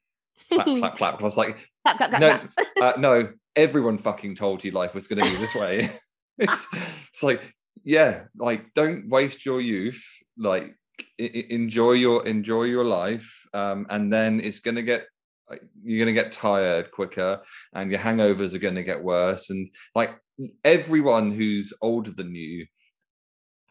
[0.50, 1.20] clap, clap, clap.
[1.20, 5.06] I was like, clap, clap, clap, no, uh, no, everyone fucking told you life was
[5.06, 5.90] going to be this way.
[6.38, 6.66] it's,
[7.08, 7.40] it's like,
[7.84, 10.04] yeah, like don't waste your youth.
[10.36, 10.74] Like
[11.18, 15.06] enjoy your enjoy your life, um, and then it's going to get
[15.82, 19.50] you're going to get tired quicker, and your hangovers are going to get worse.
[19.50, 20.14] And like
[20.64, 22.66] everyone who's older than you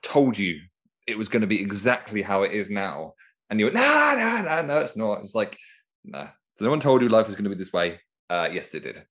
[0.04, 0.60] told you
[1.08, 3.14] it was going to be exactly how it is now,
[3.50, 5.20] and you went, nah, nah, nah, no, it's not.
[5.20, 5.58] It's like,
[6.04, 8.00] nah, so no one told you life was going to be this way.
[8.30, 9.04] Uh, yes, they did.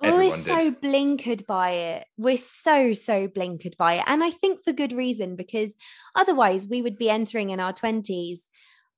[0.00, 0.80] We're so did.
[0.82, 2.06] blinkered by it.
[2.16, 4.04] We're so, so blinkered by it.
[4.06, 5.76] And I think for good reason, because
[6.14, 8.48] otherwise we would be entering in our 20s,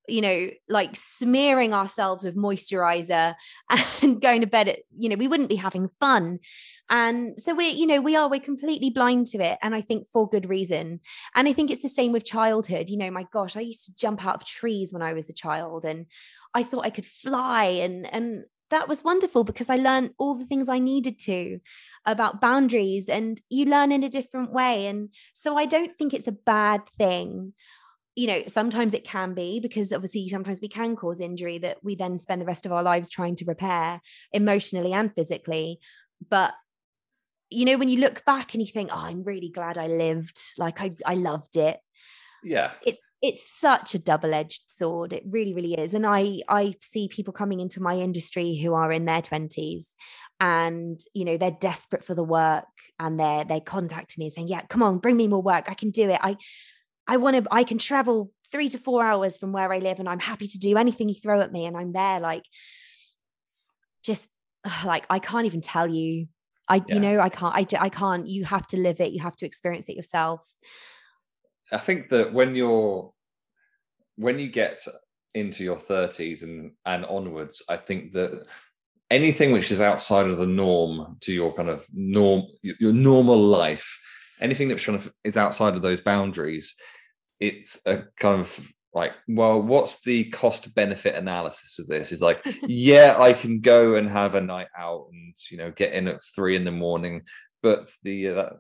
[0.09, 3.35] you know, like smearing ourselves with moisturizer
[4.03, 6.39] and going to bed at, you know, we wouldn't be having fun.
[6.89, 9.59] And so we're, you know, we are, we're completely blind to it.
[9.63, 11.01] And I think for good reason.
[11.35, 12.89] And I think it's the same with childhood.
[12.89, 15.35] You know, my gosh, I used to jump out of trees when I was a
[15.35, 16.07] child and
[16.55, 20.45] I thought I could fly and and that was wonderful because I learned all the
[20.45, 21.61] things I needed to
[22.05, 24.87] about boundaries and you learn in a different way.
[24.87, 27.53] And so I don't think it's a bad thing.
[28.15, 31.97] You know sometimes it can be because obviously sometimes we can cause injury that we
[31.97, 34.01] then spend the rest of our lives trying to repair
[34.33, 35.81] emotionally and physically.
[36.27, 36.55] But
[37.51, 40.41] you know when you look back and you think oh I'm really glad I lived.
[40.57, 41.79] Like I I loved it.
[42.43, 42.71] Yeah.
[42.87, 47.33] It's it's such a double-edged sword it really really is and i i see people
[47.33, 49.89] coming into my industry who are in their 20s
[50.41, 52.65] and you know they're desperate for the work
[52.99, 55.75] and they're they're contacting me and saying yeah come on bring me more work i
[55.75, 56.37] can do it i
[57.07, 60.09] i want to i can travel three to four hours from where i live and
[60.09, 62.45] i'm happy to do anything you throw at me and i'm there like
[64.05, 64.29] just
[64.85, 66.27] like i can't even tell you
[66.69, 66.95] I, Yeah.
[66.95, 69.13] you know, I can't, I, I can't, you have to live it.
[69.13, 70.53] You have to experience it yourself.
[71.73, 73.13] I think that when you're
[74.17, 74.81] when you get
[75.35, 78.47] into your 30s and and onwards, I think that
[79.11, 83.99] anything which is outside of the norm to your kind of norm your normal life,
[84.41, 86.75] anything that's kind of is outside of those boundaries,
[87.41, 92.13] it's a kind of like, well, what's the cost benefit analysis of this?
[92.13, 95.93] Is like, yeah, I can go and have a night out and you know get
[95.93, 97.23] in at three in the morning,
[97.63, 98.51] but the uh,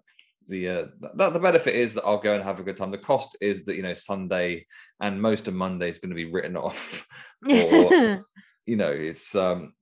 [0.49, 2.91] the uh, that the benefit is that I'll go and have a good time.
[2.91, 4.67] The cost is that you know Sunday
[5.01, 7.07] and most of Monday is going to be written off.
[7.51, 8.25] Or-
[8.67, 9.75] you know, it's um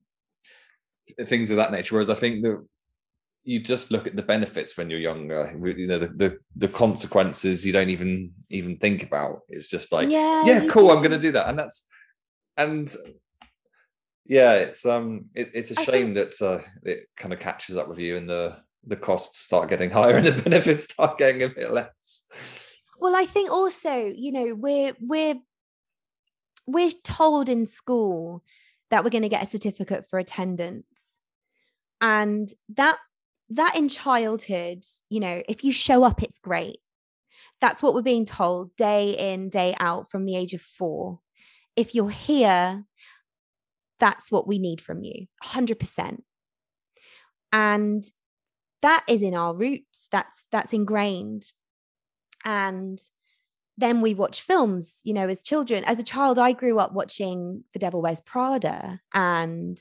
[1.25, 1.95] things of that nature.
[1.95, 2.65] Whereas I think that
[3.43, 5.55] you just look at the benefits when you're younger.
[5.55, 9.41] You know, the the, the consequences you don't even even think about.
[9.49, 11.87] It's just like, yeah, yeah, cool, I'm going to do that, and that's
[12.57, 12.93] and
[14.25, 17.99] yeah, it's um, it, it's a shame that uh, it kind of catches up with
[17.99, 21.71] you in the the costs start getting higher and the benefits start getting a bit
[21.71, 22.25] less.
[22.99, 25.35] Well, I think also, you know, we're we're
[26.67, 28.43] we're told in school
[28.89, 31.19] that we're going to get a certificate for attendance.
[32.01, 32.97] And that
[33.49, 36.79] that in childhood, you know, if you show up it's great.
[37.61, 41.19] That's what we're being told day in, day out from the age of 4.
[41.75, 42.83] If you're here,
[43.99, 45.27] that's what we need from you.
[45.43, 46.21] 100%.
[47.53, 48.03] And
[48.81, 50.07] that is in our roots.
[50.11, 51.51] That's that's ingrained.
[52.43, 52.99] And
[53.77, 55.83] then we watch films you know as children.
[55.85, 59.77] As a child i grew up watching the devil wears prada and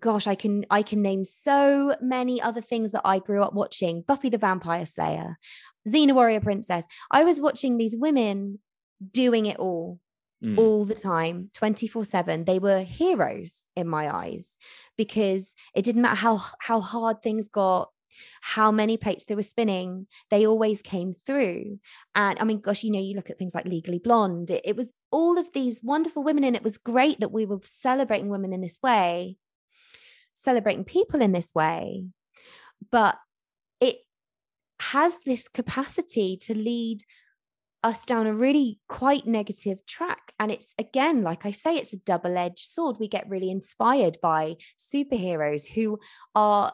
[0.00, 4.02] gosh i can i can name so many other things that i grew up watching.
[4.02, 5.38] Buffy the vampire slayer
[5.88, 6.86] xena warrior princess.
[7.10, 8.58] I was watching these women
[9.10, 9.98] doing it all
[10.42, 10.58] Mm.
[10.58, 14.58] all the time 24 7 they were heroes in my eyes
[14.96, 17.90] because it didn't matter how how hard things got
[18.40, 21.78] how many plates they were spinning they always came through.
[22.16, 24.74] And i mean gosh you know you look at things like legally blonde it, it
[24.74, 28.52] was all of these wonderful women and it was great that we were celebrating women
[28.52, 29.36] in this way
[30.34, 32.06] celebrating people in this way.
[32.90, 33.16] But
[33.80, 33.98] it
[34.80, 36.98] has this capacity to lead
[37.82, 40.32] us down a really quite negative track.
[40.38, 42.96] And it's again, like I say, it's a double edged sword.
[42.98, 45.98] We get really inspired by superheroes who
[46.34, 46.72] are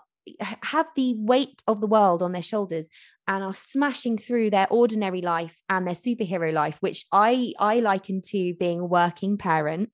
[0.62, 2.90] have the weight of the world on their shoulders
[3.27, 8.21] and are smashing through their ordinary life and their superhero life which i i liken
[8.23, 9.90] to being a working parent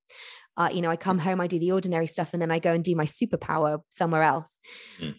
[0.56, 2.72] uh, you know i come home i do the ordinary stuff and then i go
[2.72, 4.60] and do my superpower somewhere else
[5.00, 5.14] Mm.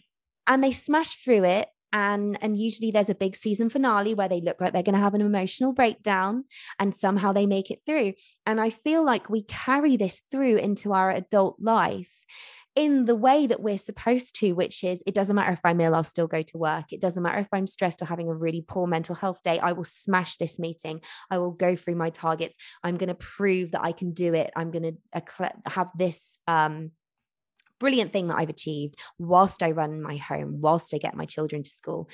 [0.46, 4.42] and they smash through it and and usually there's a big season finale where they
[4.42, 6.44] look like they're going to have an emotional breakdown
[6.78, 8.12] and somehow they make it through.
[8.44, 12.14] And i feel like we carry this through into our adult life
[12.74, 15.94] in the way that we're supposed to which is it doesn't matter if i'm ill
[15.94, 16.92] i'll still go to work.
[16.92, 19.72] It doesn't matter if i'm stressed or having a really poor mental health day i
[19.72, 21.00] will smash this meeting.
[21.30, 22.56] I will go through my targets.
[22.84, 24.50] I'm going to prove that i can do it.
[24.54, 26.90] I'm going to have this um
[27.78, 31.62] brilliant thing that I've achieved whilst I run my home, whilst I get my children
[31.62, 32.08] to school.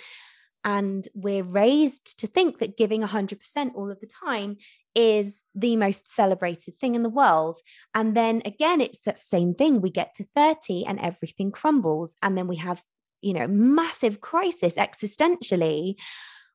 [0.65, 4.57] And we're raised to think that giving 100% all of the time
[4.95, 7.57] is the most celebrated thing in the world.
[7.95, 9.81] And then again, it's that same thing.
[9.81, 12.15] We get to 30 and everything crumbles.
[12.23, 12.83] And then we have,
[13.23, 15.97] you know, massive crisis existentially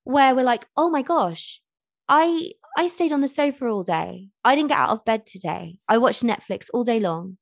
[0.04, 1.62] where we're like, oh my gosh,
[2.08, 4.30] I I stayed on the sofa all day.
[4.44, 5.80] I didn't get out of bed today.
[5.90, 7.38] I watched Netflix all day long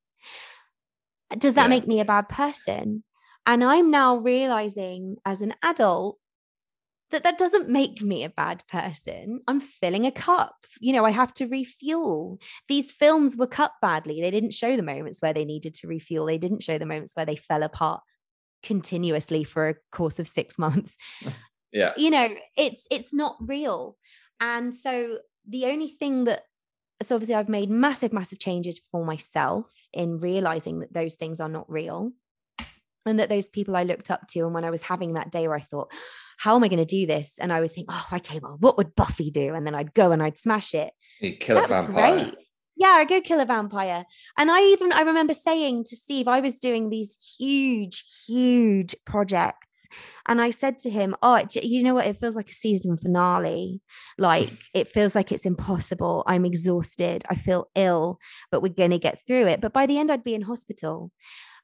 [1.38, 1.68] does that Yeah.
[1.68, 3.04] make me a bad person?
[3.48, 6.18] And i'm now realizing as an adult
[7.12, 9.40] that that doesn't make me a bad person.
[9.48, 10.56] I'm filling a cup.
[10.82, 12.40] You know i have to refuel.
[12.68, 14.20] These films were cut badly.
[14.22, 16.26] They didn't show the moments where they needed to refuel.
[16.26, 18.02] They didn't show the moments where they fell apart
[18.64, 20.98] continuously for a course of 6 months.
[21.72, 21.94] Yeah.
[21.98, 23.98] you know it's it's not real.
[24.40, 26.42] And so the only thing that
[27.02, 31.50] so obviously I've made massive, massive changes for myself in realizing that those things are
[31.50, 32.12] not real.
[33.08, 35.48] And that those people I looked up to, and when I was having that day
[35.48, 35.92] where I thought,
[36.40, 37.34] how am I going to do this?
[37.40, 39.54] And I would think, oh, okay, well, what would Buffy do?
[39.54, 40.92] And then I'd go and I'd smash it.
[41.22, 42.20] You kill a that was vampire.
[42.20, 42.36] great.
[42.76, 44.06] Yeah, I go kill a vampire.
[44.38, 49.65] And I even I remember saying to Steve, I was doing these huge, huge projects.
[50.28, 52.08] And I said to him, Oh, you know what?
[52.08, 53.82] It feels like a season finale.
[54.18, 56.24] Like it feels like it's impossible.
[56.28, 57.24] I'm exhausted.
[57.30, 58.20] I feel ill,
[58.52, 59.62] but we're going to get through it.
[59.62, 61.12] But by the end, I'd be in hospital.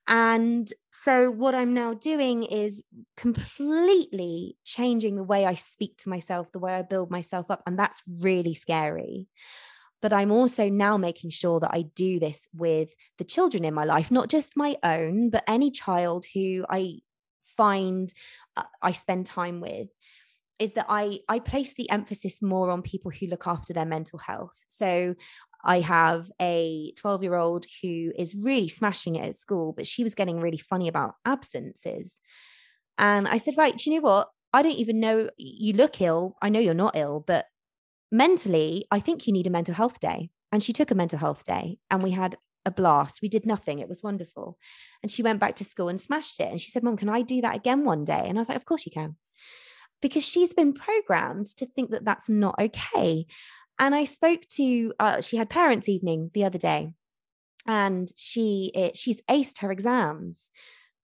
[0.07, 2.83] And so, what I'm now doing is
[3.17, 7.61] completely changing the way I speak to myself, the way I build myself up.
[7.67, 9.27] And that's really scary
[10.01, 13.83] but I'm also now making sure that I do this with the children in my
[13.83, 16.97] life, not just my own, but any child who I
[17.61, 18.11] find
[18.57, 19.87] uh, I spend time with
[20.57, 24.19] is that I I place the emphasis more on people who look after their mental
[24.19, 24.57] health.
[24.67, 25.15] So
[25.63, 30.03] I have a 12 year old who is really smashing it at school, but she
[30.03, 32.19] was getting really funny about absences.
[32.97, 34.29] And I said, Right, do you know what?
[34.53, 36.35] I don't even know you look ill.
[36.41, 37.45] I know you're not ill, but
[38.11, 40.29] mentally, I think you need a mental health day.
[40.51, 43.21] And she took a mental health day and we had a blast.
[43.21, 43.79] We did nothing.
[43.79, 44.57] It was wonderful.
[45.01, 46.49] And she went back to school and smashed it.
[46.49, 48.23] And she said, Mom, can I do that again one day?
[48.25, 49.15] And I was like, Of course you can.
[50.01, 53.25] Because she's been programmed to think that that's not okay.
[53.79, 56.93] And I spoke to, uh, she had parents' evening the other day,
[57.65, 60.51] and she it, she's aced her exams,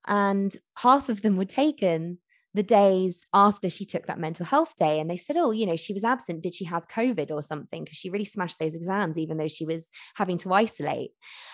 [0.06, 2.20] and half of them were taken
[2.58, 5.76] the days after she took that mental health day and they said oh you know
[5.76, 6.42] she was absent.
[6.42, 7.84] Did she have covid or something?
[7.84, 11.12] Because she really smashed those exams even though she was having to isolate.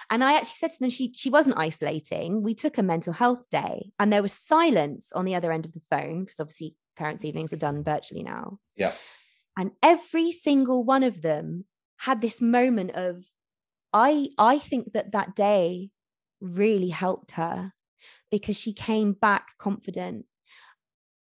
[0.10, 2.42] And i actually said to them she she wasn't isolating.
[2.42, 5.74] We took a mental health day and there was silence on the other end of
[5.74, 8.60] the phone because obviously parents evenings are done virtually now.
[8.78, 8.94] Yeah.
[9.58, 11.66] And every single one of them
[11.98, 13.24] had this moment of
[13.94, 15.90] i i think that that day
[16.42, 17.74] really helped her
[18.32, 20.26] because she came back confident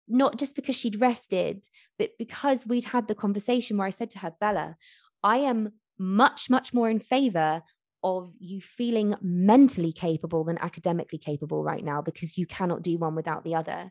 [0.09, 1.65] not just because she'd rested,
[1.99, 4.77] but because we'd had the conversation where I said to her, Bella,
[5.23, 7.63] I am much, much more in favor
[8.05, 13.15] of you feeling mentally capable than academically capable right now because you cannot do one
[13.15, 13.91] without the other.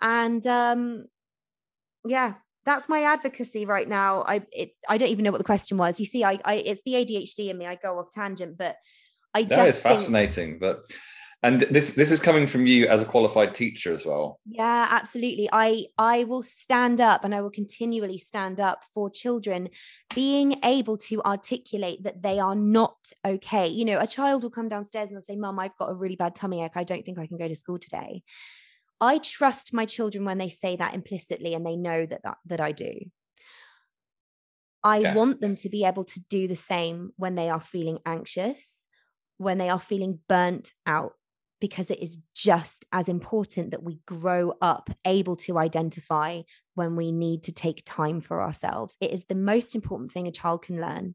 [0.00, 1.06] And um,
[2.04, 4.22] yeah, that's my advocacy right now.
[4.26, 6.00] I it, I don't even know what the question was.
[6.00, 7.66] You see, I, I it's the ADHD in me.
[7.66, 8.76] I go off tangent, but
[9.34, 10.58] I that just is fascinating.
[10.58, 10.82] Think, but
[11.42, 14.38] and this this is coming from you as a qualified teacher as well.
[14.46, 15.48] Yeah absolutely.
[15.52, 19.68] I i will stand up and i will continually stand up for children
[20.14, 23.66] being able to articulate that they are not okay.
[23.66, 26.16] You know a child will come downstairs and they'll say mum i've got a really
[26.16, 26.76] bad tummy ache.
[26.76, 28.22] I don't think i can go to school today.
[29.00, 32.60] I trust my children when they say that implicitly and they know that that, that
[32.60, 32.92] i do.
[34.84, 35.14] I yeah.
[35.14, 38.86] want them to be able to do the same when they are feeling anxious
[39.38, 41.14] when they are feeling burnt out
[41.62, 46.42] because it is just as important that we grow up able to identify
[46.74, 48.96] when we need to take time for ourselves.
[49.00, 51.14] It is the most important thing a child can learn.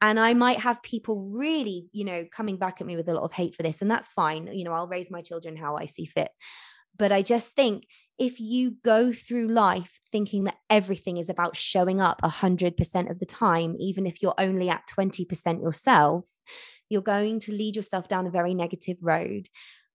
[0.00, 3.24] And I might have people really, you know, coming back at me with a lot
[3.24, 4.48] of hate for this, and that's fine.
[4.52, 6.30] You know, I'll raise my children how I see fit.
[6.96, 7.84] But I just think
[8.16, 13.26] if you go through life thinking that everything is about showing up 100% of the
[13.26, 16.28] time, even if you're only at 20% yourself,
[16.90, 19.48] you're going to lead yourself down a very negative road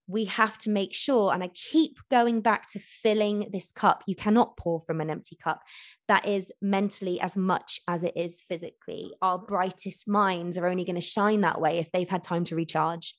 [0.08, 4.04] we have to make sure, and I keep going back to filling this cup.
[4.08, 5.62] You cannot pour from an empty cup.
[6.08, 9.14] That is mentally as much as it is physically.
[9.22, 12.56] Our brightest minds are only going to shine that way if they've had time to
[12.56, 13.16] recharge.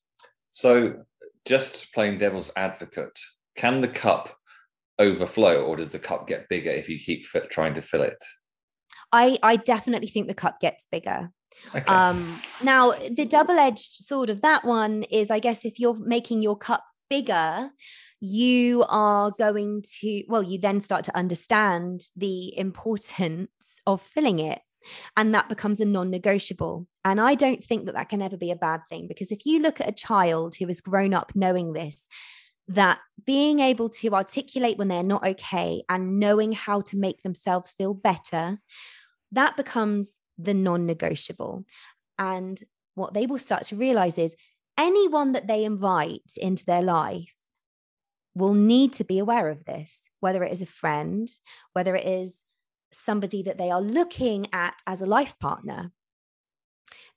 [0.50, 1.02] So,
[1.44, 3.18] just playing devil's advocate,
[3.56, 4.36] can the cup
[4.98, 8.22] overflow or does the cup get bigger if you keep fit, trying to fill it?
[9.12, 11.30] I, I definitely think the cup gets bigger.
[11.74, 11.84] Okay.
[11.86, 16.42] Um, now, the double edged sword of that one is, I guess, if you're making
[16.42, 17.70] your cup bigger,
[18.20, 23.50] you are going to, well, you then start to understand the importance
[23.86, 24.60] of filling it.
[25.16, 26.86] And that becomes a non negotiable.
[27.04, 29.60] And I don't think that that can ever be a bad thing because if you
[29.60, 32.08] look at a child who has grown up knowing this,
[32.68, 37.74] that being able to articulate when they're not okay and knowing how to make themselves
[37.76, 38.58] feel better,
[39.32, 41.64] that becomes the non negotiable.
[42.18, 42.60] And
[42.94, 44.36] what they will start to realize is
[44.78, 47.32] anyone that they invite into their life
[48.34, 51.28] will need to be aware of this, whether it is a friend,
[51.72, 52.44] whether it is
[52.92, 55.92] somebody that they are looking at as a life partner.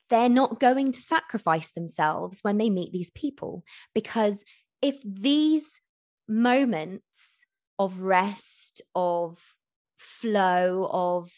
[0.10, 3.64] They're not going to sacrifice themselves when they meet these people
[3.94, 4.44] because
[4.82, 5.82] if these
[6.28, 7.46] moments
[7.78, 9.56] of rest, of
[9.98, 11.32] flow, of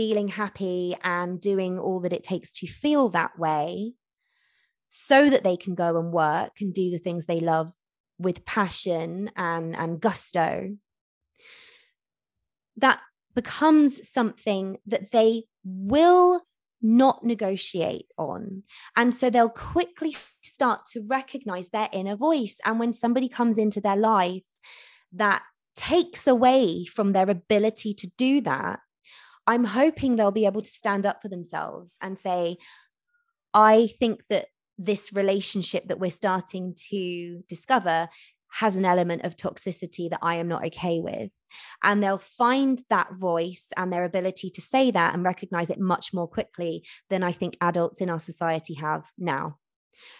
[0.00, 3.92] feeling happy and doing all that it takes to feel that way
[4.88, 7.74] so that they can go and work and do the things they love
[8.18, 10.70] with passion and, and gusto,
[12.78, 12.98] that
[13.34, 16.40] becomes something that they will
[16.80, 18.62] not negotiate on.
[18.96, 22.56] And so they'll quickly start to recognize their inner voice.
[22.64, 24.48] And when somebody comes into their life
[25.12, 25.42] that
[25.76, 28.80] takes away from their ability to do that,
[29.50, 32.56] I'm hoping they'll be able to stand up for themselves and say,
[33.52, 34.46] I think that
[34.78, 38.08] this relationship that we're starting to discover
[38.52, 41.30] has an element of toxicity that I am not okay with.
[41.82, 46.14] And they'll find that voice and their ability to say that and recognize it much
[46.14, 49.56] more quickly than I think adults in our society have now.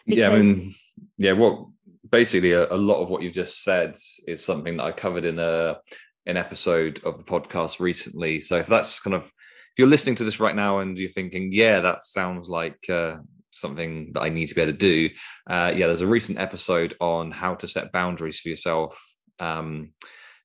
[0.07, 0.75] Because, yeah, I mean,
[1.19, 1.67] yeah, what
[2.11, 5.39] basically a, a, lot of what you've just said is something that I covered in
[5.39, 5.79] a
[6.27, 8.41] an episode of the podcast recently.
[8.41, 11.53] So if that's kind of if you're listening to this right now and you're thinking,
[11.53, 13.19] yeah, that sounds like uh,
[13.53, 15.11] something that I need to be able to do,
[15.49, 19.01] uh, yeah, there's a recent episode on how to set boundaries for yourself
[19.39, 19.93] um,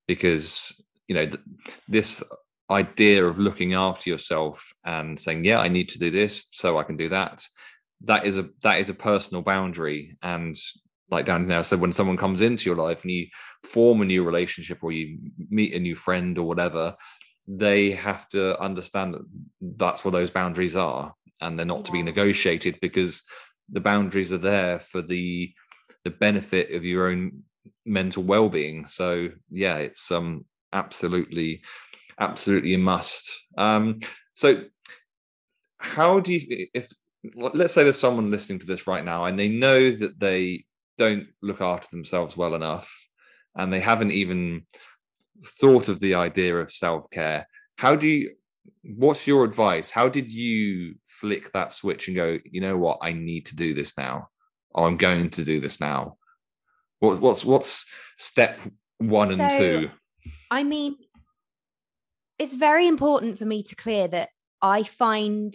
[0.07, 1.41] because you know th-
[1.87, 2.23] this
[2.69, 6.83] idea of looking after yourself and saying, yeah, I need to do this so I
[6.83, 7.43] can do that.
[8.01, 10.55] That is a that is a personal boundary and
[11.09, 13.27] like Danielle said, when someone comes into your life and you
[13.63, 16.95] form a new relationship or you meet a new friend or whatever,
[17.47, 19.21] they have to understand that
[19.77, 21.83] that's where those boundaries are and they're not yeah.
[21.83, 23.23] to be negotiated because
[23.71, 25.53] the boundaries are there for the
[26.03, 27.43] the benefit of your own
[27.85, 31.61] mental well-being so yeah it's um absolutely
[32.19, 33.99] absolutely a must um
[34.33, 34.63] so
[35.77, 36.91] how do you if
[37.35, 40.63] let's say there's someone listening to this right now and they know that they
[40.97, 42.91] don't look after themselves well enough
[43.55, 44.65] and they haven't even
[45.59, 47.47] thought of the idea of self-care.
[47.77, 48.35] How do you
[48.83, 49.91] what's your advice?
[49.91, 52.99] How did you flick that switch and go you know what?
[53.01, 54.29] I need to do this now.
[54.71, 56.17] Or i'm going to do this now.
[56.99, 57.85] What, what's what's
[58.17, 58.59] step
[58.97, 59.89] one so, and two?
[60.51, 60.95] I mean
[62.37, 64.29] it's very important for me to clear that
[64.61, 65.53] i find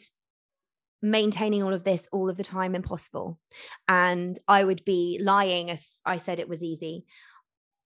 [1.02, 3.38] maintaining all of this all of the time impossible.
[3.88, 7.04] And I would be lying if I said it was easy.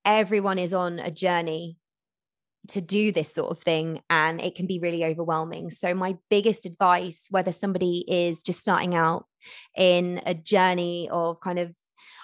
[0.04, 1.78] Everyone is on a journey
[2.68, 5.70] to do this sort of thing and it can be really overwhelming.
[5.70, 9.26] So my biggest advice whether somebody is just starting out
[9.76, 11.74] in a journey of kind of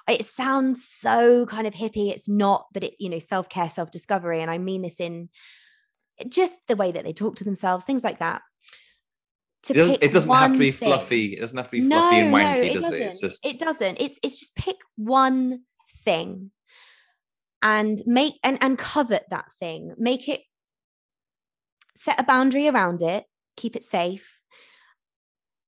[0.08, 4.50] it sounds so kind of hippie it's not but it you know self-care self-discovery and
[4.50, 5.28] I mean this in
[6.28, 8.42] just the way that they talk to themselves things like that
[9.64, 11.34] to it doesn't, it doesn't have to be fluffy.
[11.34, 12.98] It doesn't have to be fluffy no, and wanky, no, it does doesn't.
[12.98, 13.02] it?
[13.02, 14.00] It's just it doesn't.
[14.00, 15.62] It's it's just pick one
[16.04, 16.50] thing
[17.62, 19.94] and make and and covet that thing.
[19.98, 20.40] Make it
[21.96, 23.24] set a boundary around it,
[23.56, 24.38] keep it safe.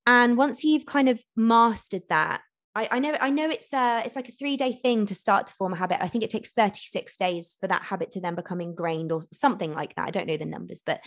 [0.06, 2.40] And once you've kind of mastered that,
[2.74, 5.46] I, I know I know it's a it's like a three day thing to start
[5.48, 6.02] to form a habit.
[6.02, 9.74] I think it takes 36 days for that habit to then become ingrained or something
[9.74, 10.08] like that.
[10.08, 11.00] I don't know the numbers, but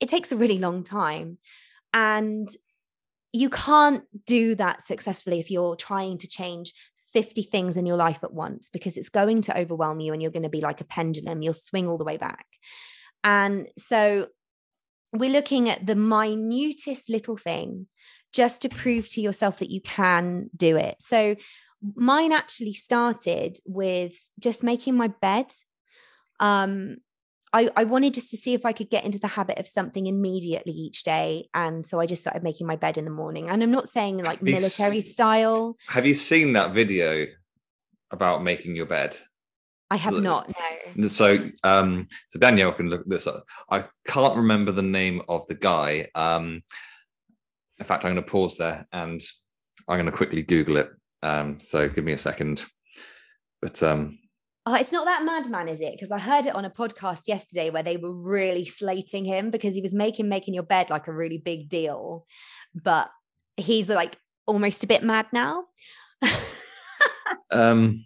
[0.00, 1.38] it takes a really long time.
[1.92, 2.48] And
[3.32, 6.72] you can't do that successfully if you're trying to change
[7.12, 10.30] 50 things in your life at once because it's going to overwhelm you and you're
[10.30, 11.42] going to be like a pendulum.
[11.42, 12.46] You'll swing all the way back.
[13.24, 14.28] And so
[15.12, 17.86] we're looking at the minutest little thing
[18.32, 20.96] just to prove to yourself that you can do it.
[21.00, 21.34] So
[21.96, 25.46] mine actually started with just making my bed.
[26.38, 26.98] Um,
[27.52, 30.06] I, I wanted just to see if I could get into the habit of something
[30.06, 31.48] immediately each day.
[31.52, 33.48] And so I just started making my bed in the morning.
[33.48, 35.76] And I'm not saying like have military style.
[35.88, 37.26] Have you seen that video
[38.10, 39.16] about making your bed?
[39.90, 40.52] I have not.
[40.94, 41.08] No.
[41.08, 43.44] So, um, so Danielle can look this up.
[43.70, 46.08] I can't remember the name of the guy.
[46.14, 46.62] Um,
[47.80, 49.20] in fact, I'm going to pause there and
[49.88, 50.90] I'm going to quickly Google it.
[51.24, 52.64] Um, so give me a second.
[53.60, 54.20] But um,
[54.66, 55.92] Oh, it's not that madman, is it?
[55.92, 59.74] Because I heard it on a podcast yesterday where they were really slating him because
[59.74, 62.26] he was making making your bed like a really big deal,
[62.74, 63.10] but
[63.56, 65.64] he's like almost a bit mad now.
[67.50, 68.04] um.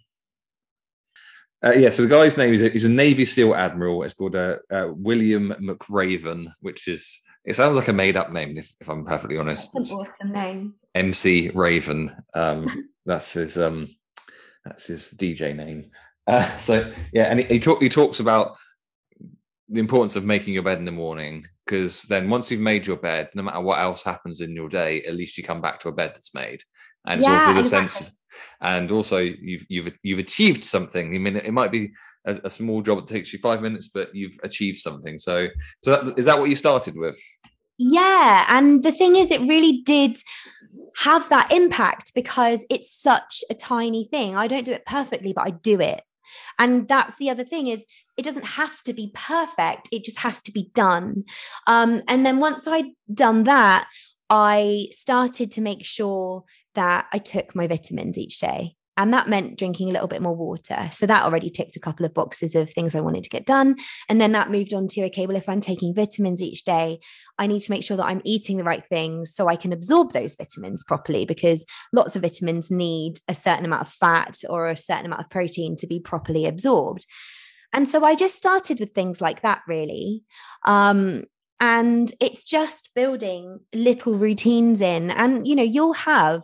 [1.63, 4.03] Uh, yeah, so the guy's name is a, he's a Navy SEAL admiral.
[4.03, 8.57] It's called uh, uh, William McRaven, which is it sounds like a made up name
[8.57, 9.71] if, if I'm perfectly honest.
[9.73, 10.75] That's an awesome name.
[10.93, 12.15] MC Raven.
[12.33, 12.67] Um,
[13.05, 13.89] that's his um,
[14.63, 15.91] that's his DJ name.
[16.27, 18.55] Uh, so yeah, and he, he, talk, he talks about
[19.69, 22.97] the importance of making your bed in the morning because then once you've made your
[22.97, 25.89] bed, no matter what else happens in your day, at least you come back to
[25.89, 26.61] a bed that's made,
[27.07, 27.87] and it's yeah, also the exactly.
[27.87, 28.15] sense,
[28.61, 31.15] and also you've you've you've achieved something.
[31.15, 31.91] I mean, it might be
[32.25, 35.17] a, a, small job that takes you five minutes, but you've achieved something.
[35.17, 35.47] So,
[35.83, 37.19] so that, is that what you started with?
[37.77, 40.17] Yeah, and the thing is, it really did
[40.97, 44.35] have that impact because it's such a tiny thing.
[44.35, 46.01] I don't do it perfectly, but I do it.
[46.59, 47.85] And that's the other thing is
[48.17, 49.89] it doesn't have to be perfect.
[49.91, 51.23] It just has to be done.
[51.67, 53.87] Um, and then once I'd done that,
[54.29, 58.75] I started to make sure that I took my vitamins each day.
[58.97, 60.87] And that meant drinking a little bit more water.
[60.91, 63.75] So that already ticked a couple of boxes of things I wanted to get done.
[64.07, 66.99] And then that moved on to okay, well, if I'm taking vitamins each day,
[67.37, 70.13] I need to make sure that I'm eating the right things so I can absorb
[70.13, 74.77] those vitamins properly because lots of vitamins need a certain amount of fat or a
[74.77, 77.05] certain amount of protein to be properly absorbed.
[77.73, 80.23] And so I just started with things like that, really.
[80.65, 81.25] Um,
[81.59, 85.11] and it's just building little routines in.
[85.11, 86.43] And, you know, you'll have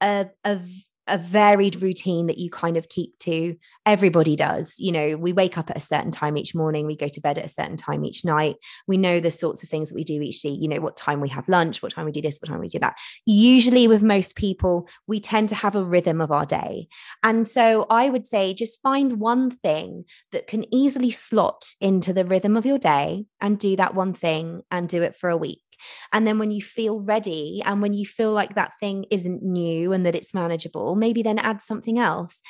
[0.00, 0.60] a, a
[1.06, 3.56] a varied routine that you kind of keep to.
[3.84, 4.74] Everybody does.
[4.78, 7.38] You know, we wake up at a certain time each morning, we go to bed
[7.38, 8.56] at a certain time each night.
[8.86, 11.20] We know the sorts of things that we do each day, you know, what time
[11.20, 12.96] we have lunch, what time we do this, what time we do that.
[13.26, 16.88] Usually, with most people, we tend to have a rhythm of our day.
[17.22, 22.24] And so I would say just find one thing that can easily slot into the
[22.24, 25.63] rhythm of your day and do that one thing and do it for a week.
[26.12, 29.92] And then when you feel ready and when you feel like that thing isn't new
[29.92, 32.40] and that it's manageable, maybe then add something else.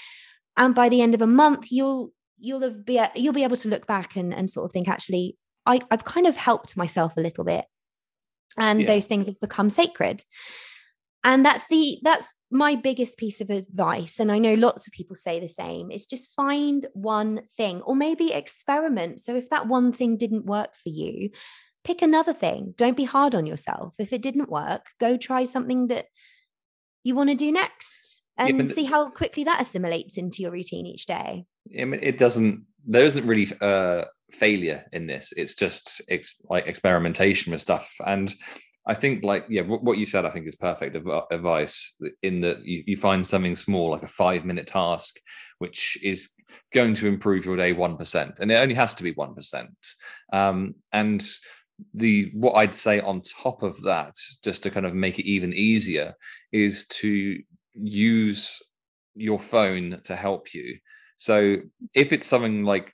[0.57, 3.69] And by the end of a month, you'll you'll have be you'll be able to
[3.69, 7.21] look back and, and sort of think, actually, I, I've kind of helped myself a
[7.21, 7.65] little bit.
[8.59, 8.87] And yeah.
[8.87, 10.23] those things have become sacred.
[11.25, 14.21] And that's the that's my biggest piece of advice.
[14.21, 15.91] And I know lots of people say the same.
[15.91, 19.21] Is just find one thing or maybe experiment.
[19.21, 21.31] So if that one thing didn't work for you,
[21.85, 22.75] pick another thing.
[22.77, 23.95] Don't be hard on yourself.
[23.99, 26.07] If it didn't work, go try something that
[27.05, 30.87] you want to do next and yeah, see how quickly that assimilates into your routine
[30.87, 31.45] each day.
[31.79, 35.33] I mean, it doesn't, there isn't really uh, failure in this.
[35.37, 37.93] It's just ex- like experimentation with stuff.
[38.05, 38.35] And
[38.87, 40.97] I think, like, yeah, what you said, I think is perfect
[41.31, 45.17] advice in that you, you find something small, like a five minute task,
[45.59, 46.31] which is
[46.73, 48.41] going to improve your day 1%.
[48.41, 49.67] And it only has to be 1%.
[50.33, 51.25] Um, and
[51.93, 54.15] the what I'd say on top of that,
[54.45, 56.15] just to kind of make it even easier,
[56.53, 57.39] is to
[57.75, 58.61] use
[59.15, 60.79] your phone to help you.
[61.17, 61.57] So
[61.95, 62.93] if it's something like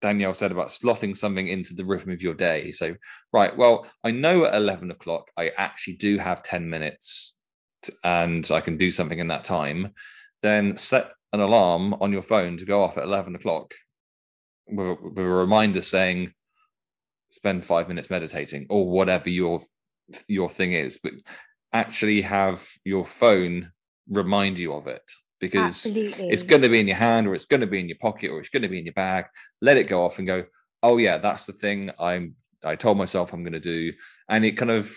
[0.00, 2.94] Danielle said about slotting something into the rhythm of your day, so
[3.32, 7.38] right, well, I know at eleven o'clock I actually do have ten minutes,
[7.82, 9.92] to, and I can do something in that time.
[10.42, 13.74] Then set an alarm on your phone to go off at eleven o'clock
[14.66, 16.32] with, with a reminder saying
[17.32, 19.60] spend five minutes meditating or whatever your
[20.28, 21.12] your thing is but
[21.72, 23.72] actually have your phone
[24.08, 25.02] remind you of it
[25.40, 26.28] because Absolutely.
[26.28, 28.30] it's going to be in your hand or it's going to be in your pocket
[28.30, 29.24] or it's going to be in your bag
[29.62, 30.44] let it go off and go
[30.82, 33.92] oh yeah that's the thing i'm i told myself i'm going to do
[34.28, 34.94] and it kind of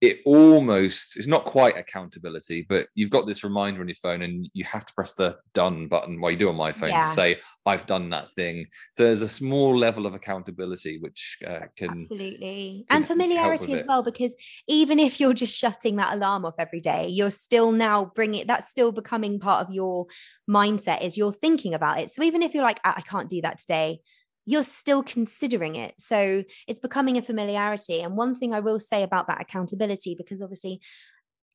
[0.00, 4.48] it almost it's not quite accountability, but you've got this reminder on your phone and
[4.52, 7.08] you have to press the done button while you do on my phone yeah.
[7.08, 8.66] to say I've done that thing.
[8.96, 13.84] So there's a small level of accountability which uh, can absolutely can and familiarity as
[13.88, 14.36] well because
[14.68, 18.68] even if you're just shutting that alarm off every day, you're still now bringing that's
[18.68, 20.06] still becoming part of your
[20.48, 21.02] mindset.
[21.02, 22.10] Is you're thinking about it.
[22.10, 24.00] So even if you're like I can't do that today,
[24.46, 25.94] you're still considering it.
[25.98, 28.00] So it's becoming a familiarity.
[28.00, 30.80] And one thing I will say about that accountability, because obviously,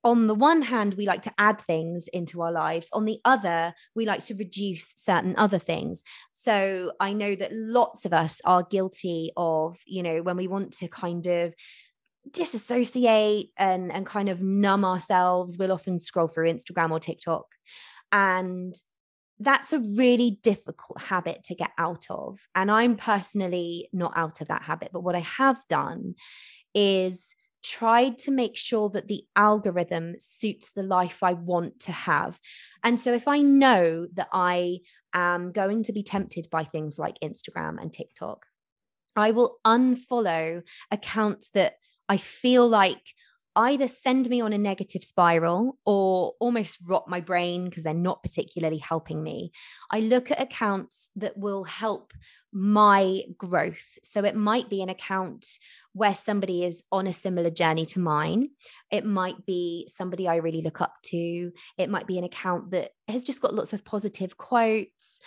[0.04, 2.90] on the one hand, we like to add things into our lives.
[2.92, 6.04] On the other, we like to reduce certain other things.
[6.32, 10.74] So I know that lots of us are guilty of, you know, when we want
[10.74, 11.54] to kind of
[12.30, 17.46] disassociate and and kind of numb ourselves we'll often scroll through instagram or tiktok
[18.12, 18.76] and
[19.44, 22.40] that's a really difficult habit to get out of.
[22.56, 24.90] And I'm personally not out of that habit.
[24.94, 26.16] But what I have done
[26.74, 32.40] is tried to make sure that the algorithm suits the life I want to have.
[32.84, 34.80] And so if I know that I
[35.14, 38.46] am going to be tempted by things like Instagram and TikTok,
[39.16, 41.76] I will unfollow accounts that
[42.08, 43.14] I feel like
[43.56, 48.24] either send me on a negative spiral or almost rot my brain because they're not
[48.24, 49.52] particularly helping me.
[49.90, 52.14] I look at accounts that will help
[52.54, 53.98] my growth.
[54.04, 55.46] So it might be an account
[55.94, 58.50] where somebody is on a similar journey to mine.
[58.90, 61.52] It might be somebody I really look up to.
[61.78, 65.20] It might be an account that has just got lots of positive quotes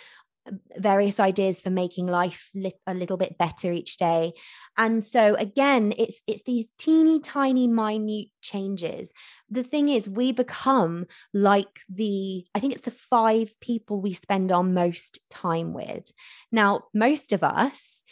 [0.77, 4.33] various ideas for making life li- a little bit better each day
[4.77, 9.13] and so again it's it's these teeny tiny minute changes
[9.49, 14.51] the thing is we become like the i think it's the five people we spend
[14.51, 16.11] our most time with
[16.51, 18.03] now most of us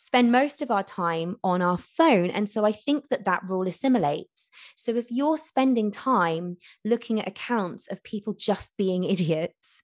[0.00, 2.30] spend most of our time on our phone.
[2.30, 4.50] And so I think that that rule assimilates.
[4.74, 9.82] So if you're spending time looking at accounts of people just being idiots,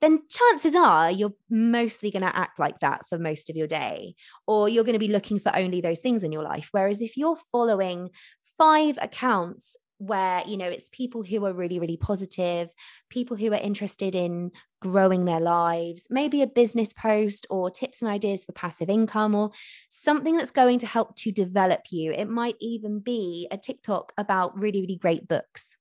[0.00, 4.14] then chances are you're mostly going to act like that for most of your day,
[4.46, 6.68] or you're going to be looking for only those things in your life.
[6.72, 8.10] Whereas if you're following
[8.58, 12.68] five accounts where you know it's people who are really really positive
[13.08, 14.50] people who are interested in
[14.82, 19.50] growing their lives maybe a business post or tips and ideas for passive income or
[19.88, 24.54] something that's going to help to develop you it might even be a tiktok about
[24.60, 25.78] really really great books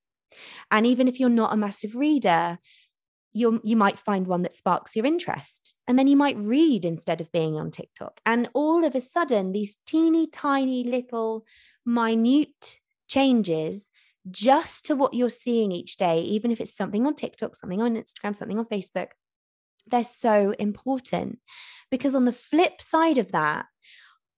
[0.72, 2.58] and even if you're not a massive reader
[3.36, 7.22] you you might find one that sparks your interest and then you might read instead
[7.22, 11.46] of being on TikTok and all of a sudden these teeny tiny little
[11.86, 12.78] minute
[13.08, 13.92] changes
[14.32, 17.96] just to what you're seeing each day, even if it's something on TikTok, something on
[17.96, 19.10] Instagram, something on Facebook,
[19.88, 21.40] they're so important.
[21.92, 23.66] Because on the flip side of that,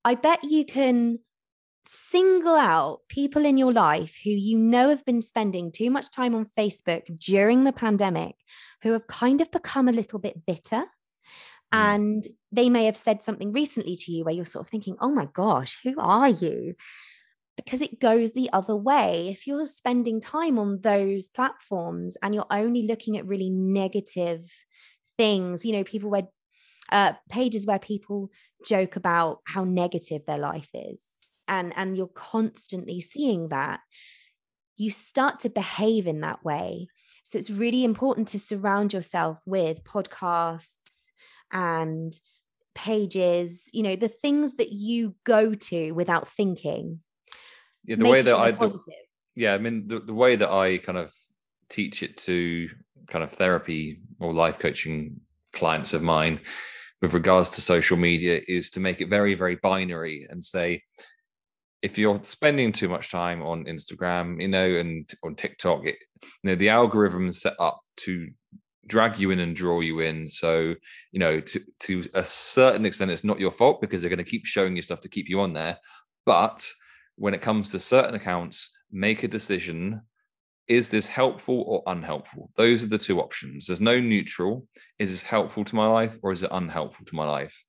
[0.03, 1.19] I bet you can
[1.88, 6.35] single out people in your life who you know have been spending too much time
[6.35, 8.35] on Facebook during the pandemic,
[8.83, 10.85] who have kind of become a little bit bitter.
[11.73, 11.95] Mm.
[11.95, 15.11] And they may have said something recently to you where you're sort of thinking, oh
[15.11, 16.75] my gosh, who are you?
[17.55, 19.29] Because it goes the other way.
[19.29, 24.49] If you're spending time on those platforms and you're only looking at really negative
[25.17, 26.27] things, you know, people where
[26.91, 28.29] uh, pages where people
[28.65, 31.16] joke about how negative their life is
[31.47, 33.79] and and you're constantly seeing that
[34.77, 36.87] you start to behave in that way
[37.23, 41.11] so it's really important to surround yourself with podcasts
[41.51, 42.13] and
[42.75, 46.99] pages you know the things that you go to without thinking
[47.85, 48.93] yeah the way that i positive.
[49.35, 51.11] yeah i mean the, the way that i kind of
[51.69, 52.69] teach it to
[53.07, 55.19] kind of therapy or life coaching
[55.53, 56.39] clients of mine
[57.01, 60.83] with regards to social media is to make it very very binary and say
[61.82, 66.49] if you're spending too much time on Instagram, you know, and on TikTok, it, you
[66.49, 68.30] know, the algorithm is set up to
[68.88, 70.28] drag you in and draw you in.
[70.28, 70.73] So,
[71.11, 74.23] you know, to, to a certain extent, it's not your fault because they're going to
[74.23, 75.78] keep showing you stuff to keep you on there.
[76.25, 76.67] But
[77.15, 80.01] when it comes to certain accounts, make a decision.
[80.67, 82.51] Is this helpful or unhelpful?
[82.57, 83.67] Those are the two options.
[83.67, 84.67] There's no neutral.
[84.99, 87.63] Is this helpful to my life or is it unhelpful to my life?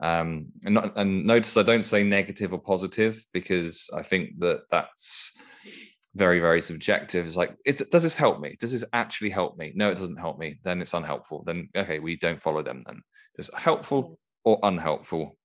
[0.00, 4.62] Um, and, not, and notice I don't say negative or positive because I think that
[4.70, 5.36] that's
[6.14, 7.26] very very subjective.
[7.26, 8.56] It's like, is, does this help me?
[8.58, 9.72] Does this actually help me?
[9.74, 10.58] No, it doesn't help me.
[10.64, 11.44] Then it's unhelpful.
[11.44, 12.82] Then okay, we don't follow them.
[12.86, 13.02] Then
[13.36, 15.36] it's helpful or unhelpful,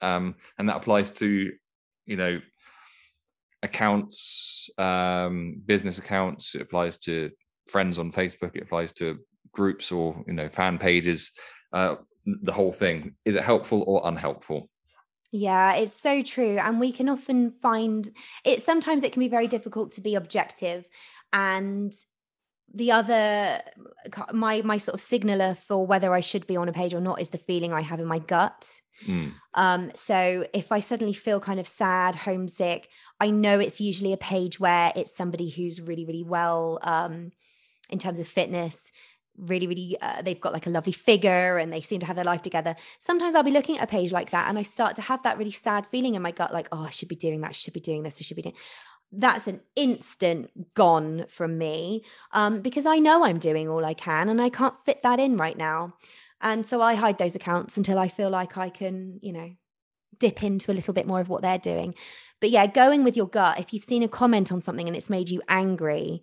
[0.00, 1.52] um, and that applies to
[2.06, 2.40] you know
[3.62, 6.54] accounts, um, business accounts.
[6.54, 7.30] It applies to
[7.68, 8.56] friends on Facebook.
[8.56, 9.18] It applies to
[9.52, 11.32] groups or you know fan pages.
[11.72, 14.68] Uh, the whole thing is it helpful or unhelpful
[15.34, 16.58] yeah, it's so true.
[16.58, 18.06] And we can often find
[18.44, 20.86] it sometimes it can be very difficult to be objective.
[21.32, 21.92] And
[22.74, 23.60] the other
[24.32, 27.20] my my sort of signaler for whether I should be on a page or not
[27.20, 28.68] is the feeling I have in my gut.
[29.06, 29.32] Mm.
[29.54, 34.18] Um, so if I suddenly feel kind of sad, homesick, I know it's usually a
[34.18, 37.32] page where it's somebody who's really, really well um,
[37.88, 38.92] in terms of fitness
[39.36, 42.24] really really uh, they've got like a lovely figure and they seem to have their
[42.24, 42.76] life together.
[42.98, 45.38] Sometimes i'll be looking at a page like that and i start to have that
[45.38, 47.74] really sad feeling in my gut like oh i should be doing that I should
[47.74, 48.56] be doing this i should be doing
[49.12, 54.28] that's an instant gone from me um, because i know i'm doing all i can
[54.28, 55.94] and i can't fit that in right now.
[56.40, 59.50] And so i hide those accounts until i feel like i can you know
[60.18, 61.94] dip into a little bit more of what they're doing.
[62.40, 65.10] But yeah going with your gut if you've seen a comment on something and it's
[65.10, 66.22] made you angry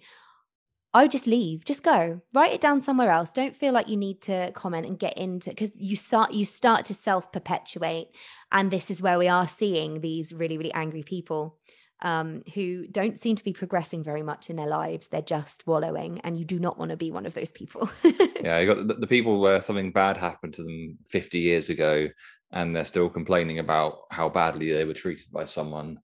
[0.93, 3.31] I would just leave, just go, write it down somewhere else.
[3.31, 6.85] Don't feel like you need to comment and get into because you start you start
[6.85, 8.07] to self perpetuate,
[8.51, 11.59] and this is where we are seeing these really really angry people
[12.01, 15.09] um, who don't seem to be progressing very much in their lives.
[15.09, 17.87] They're just wallowing, and you do not want to be one of those people.
[18.41, 22.07] yeah, you got the, the, people where something bad happened to them 50 years ago,
[22.51, 25.99] and they're still complaining about how badly they were treated by someone.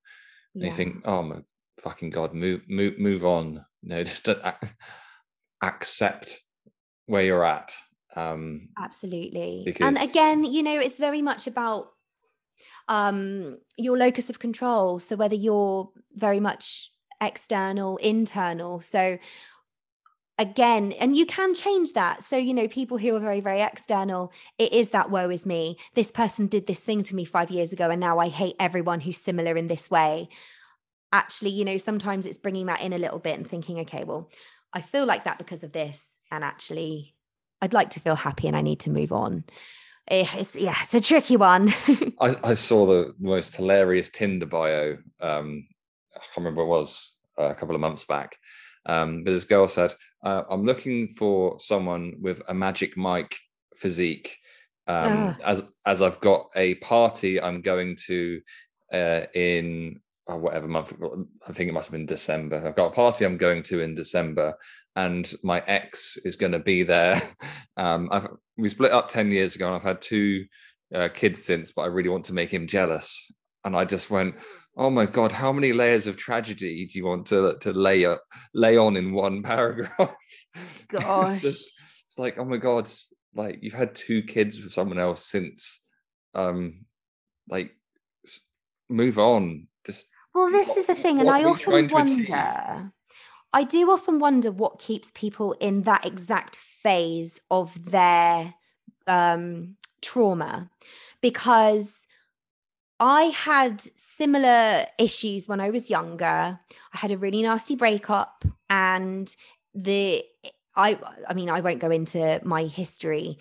[0.54, 0.70] And yeah.
[0.70, 1.38] you think, oh my
[1.80, 3.66] fucking god, move move move on.
[3.82, 4.28] You know just
[5.62, 6.42] accept
[7.08, 7.72] where you're at
[8.16, 9.64] um absolutely.
[9.66, 9.86] Because...
[9.86, 11.88] and again you know it's very much about
[12.88, 15.00] um your locus of control.
[15.00, 18.80] So whether you're very much external internal.
[18.80, 19.18] So
[20.38, 22.24] again and you can change that.
[22.24, 25.78] So you know people who are very very external it is that woe is me.
[25.94, 29.02] This person did this thing to me 5 years ago and now i hate everyone
[29.02, 30.30] who's similar in this way
[31.12, 34.30] actually, you know, sometimes it's bringing that in a little bit and thinking, okay, well,
[34.74, 36.20] I feel like that because of this.
[36.32, 37.16] And actually,
[37.62, 39.46] I'd like to feel happy and I need to move on.
[40.08, 41.74] Eh, it's, yeah, it's a tricky one.
[42.22, 44.98] I, I, saw the most hilarious Tinder bio.
[45.20, 45.68] Um,
[46.16, 48.36] I can't remember what it was uh, a couple of months back.
[48.86, 53.36] Um, but this girl said, uh, I'm looking for someone with a Magic Mike
[53.76, 54.38] physique.
[54.88, 58.42] Um, as as I've got a party I'm going to
[58.94, 60.94] uh, in oh, whatever month.
[61.48, 62.64] I think it must have been December.
[62.66, 64.54] I've got a party I'm going to in December,
[64.96, 67.22] and my ex is going to be there.
[67.78, 70.46] Um, I've we split up ten years ago, and I've had two
[70.94, 73.34] uh, kids since, but I really want to make him jealous.
[73.66, 74.36] And I just went,
[74.78, 78.22] "Oh my god, how many layers of tragedy do you want to to lay up,
[78.54, 80.16] lay on in one paragraph?"
[80.88, 81.74] Gosh, it's just
[82.16, 82.90] it's like, oh my god,
[83.34, 85.82] like you've had two kids with someone else since,
[86.34, 86.86] um,
[87.50, 87.76] like
[88.90, 89.68] move on.
[90.36, 92.92] Well, this what, is the thing, and I often wonder
[93.56, 98.54] I do often wonder what keeps people in that exact phase of their
[99.08, 100.70] um, trauma
[101.22, 102.06] because
[103.00, 106.60] I had similar issues when I was younger.
[106.94, 109.34] I had a really nasty breakup and
[109.74, 110.26] the
[110.76, 113.40] I I mean I won't go into my history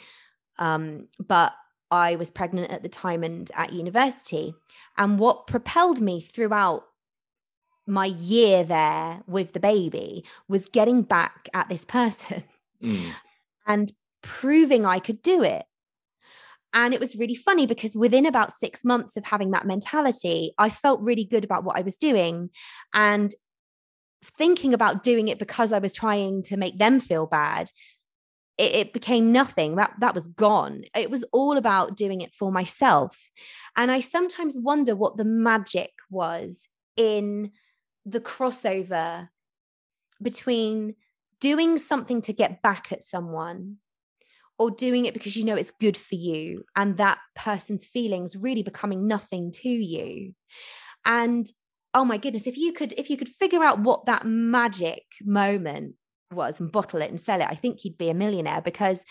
[0.61, 1.55] um, but
[1.91, 4.55] I was pregnant at the time and at university
[4.97, 6.85] and what propelled me throughout
[7.87, 12.45] my year there with the baby was getting back at this person
[12.83, 13.13] mm.
[13.67, 13.93] and
[14.23, 15.65] proving I could do it.
[16.73, 20.71] And it was really funny because within about six months of having that mentality, I
[20.71, 22.51] felt really good about what I was doing.
[22.93, 23.33] And
[24.25, 27.71] thinking about doing it because I was trying to make them feel bad,
[28.57, 29.77] it, it, became nothing.
[29.77, 30.85] That that was gone.
[30.95, 33.31] It was all about doing it for myself.
[33.77, 37.51] And I sometimes wonder what the magic was in
[38.07, 39.29] the crossover
[40.23, 40.95] between
[41.41, 43.77] doing something to get back at someone
[44.59, 48.63] or doing it because you know it's good for you and that person's feelings really
[48.63, 50.33] becoming nothing to you
[51.05, 51.47] and
[51.93, 55.97] oh my goodness if you could if you could figure out what that magic moment
[56.35, 59.05] was and bottle it and sell it i think you'd be a millionaire because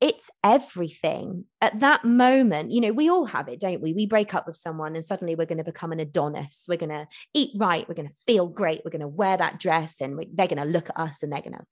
[0.00, 1.44] it's everything.
[1.62, 3.94] At that moment you know we all have it don't we?
[3.94, 6.66] We break up with someone and suddenly we're going to become an adonis.
[6.68, 9.58] We're going to eat right we're going to feel great we're going to wear that
[9.58, 11.64] dress and we, they're going to look at us and they're going to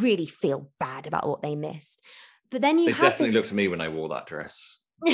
[0.00, 2.02] really feel bad about what they missed.
[2.50, 3.34] But then you they definitely this...
[3.34, 4.80] looked at me when i wore that dress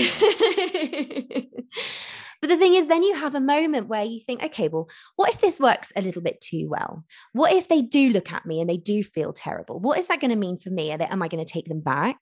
[2.41, 5.31] But the thing is, then you have a moment where you think, okay, well, what
[5.31, 7.05] if this works a little bit too well?
[7.33, 9.79] What if they do look at me and they do feel terrible?
[9.79, 10.95] What is that going to mean for me?
[10.97, 12.19] They, am I going to take them back?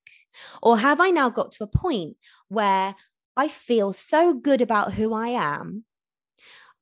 [0.62, 2.16] Or have I now got to a point
[2.48, 2.96] where
[3.36, 5.84] I feel so good about who I am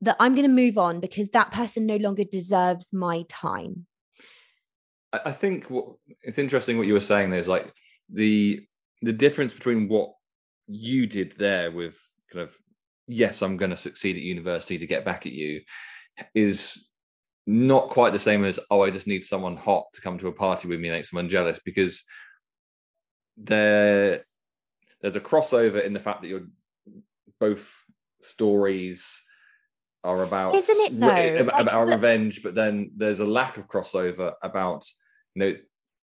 [0.00, 3.86] that I'm going to move on because that person no longer deserves my time?
[5.12, 5.86] I think what,
[6.22, 7.72] it's interesting what you were saying there is like
[8.12, 8.66] the
[9.02, 10.10] the difference between what
[10.66, 12.00] you did there with
[12.32, 12.56] kind of
[13.08, 15.62] yes, I'm going to succeed at university to get back at you
[16.34, 16.90] is
[17.46, 20.32] not quite the same as oh, I just need someone hot to come to a
[20.32, 22.04] party with me and make someone jealous because
[23.36, 24.24] there
[25.00, 26.46] there's a crossover in the fact that you're
[27.38, 27.76] both
[28.22, 29.22] stories
[30.02, 31.08] are about isn't it though?
[31.08, 34.86] re- about, like, about revenge but then there's a lack of crossover about
[35.34, 35.54] you know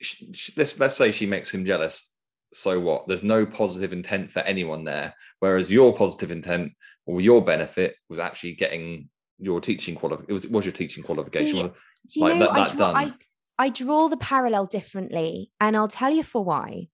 [0.00, 2.12] sh- sh- let's let's say she makes him jealous
[2.55, 3.09] so what?
[3.09, 6.72] There's no positive intent for anyone there whereas your positive intent
[7.07, 10.30] or your benefit was actually getting your teaching qualification.
[10.30, 11.72] It was, was your teaching qualification.
[12.09, 13.14] See, like know, that, that I, draw,
[13.59, 16.88] I, I draw the parallel differently, and I'll tell you for why.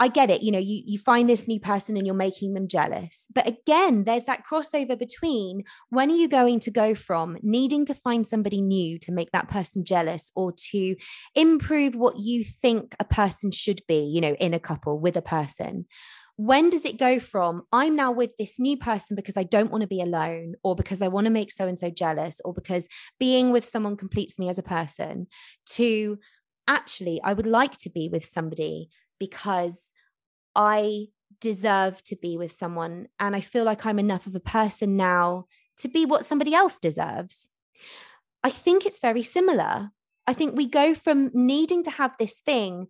[0.00, 0.42] I get it.
[0.42, 3.26] You know, you, you find this new person and you're making them jealous.
[3.32, 7.94] But again, there's that crossover between when are you going to go from needing to
[7.94, 10.96] find somebody new to make that person jealous or to
[11.36, 15.22] improve what you think a person should be, you know, in a couple with a
[15.22, 15.86] person
[16.36, 19.82] when does it go from I'm now with this new person because I don't want
[19.82, 22.88] to be alone, or because I want to make so and so jealous, or because
[23.20, 25.26] being with someone completes me as a person,
[25.70, 26.18] to
[26.66, 28.88] actually, I would like to be with somebody
[29.20, 29.92] because
[30.54, 31.06] I
[31.40, 33.08] deserve to be with someone.
[33.20, 35.44] And I feel like I'm enough of a person now
[35.78, 37.50] to be what somebody else deserves.
[38.42, 39.90] I think it's very similar.
[40.26, 42.86] I think we go from needing to have this thing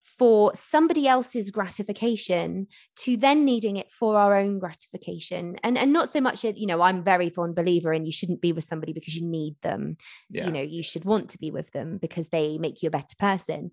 [0.00, 5.56] for somebody else's gratification to then needing it for our own gratification.
[5.62, 8.40] And and not so much that you know i'm very fond believer in you shouldn't
[8.40, 9.96] be with somebody because you need them.
[10.30, 10.46] Yeah.
[10.46, 13.16] you know you should want to be with them because they make you a better
[13.18, 13.70] person.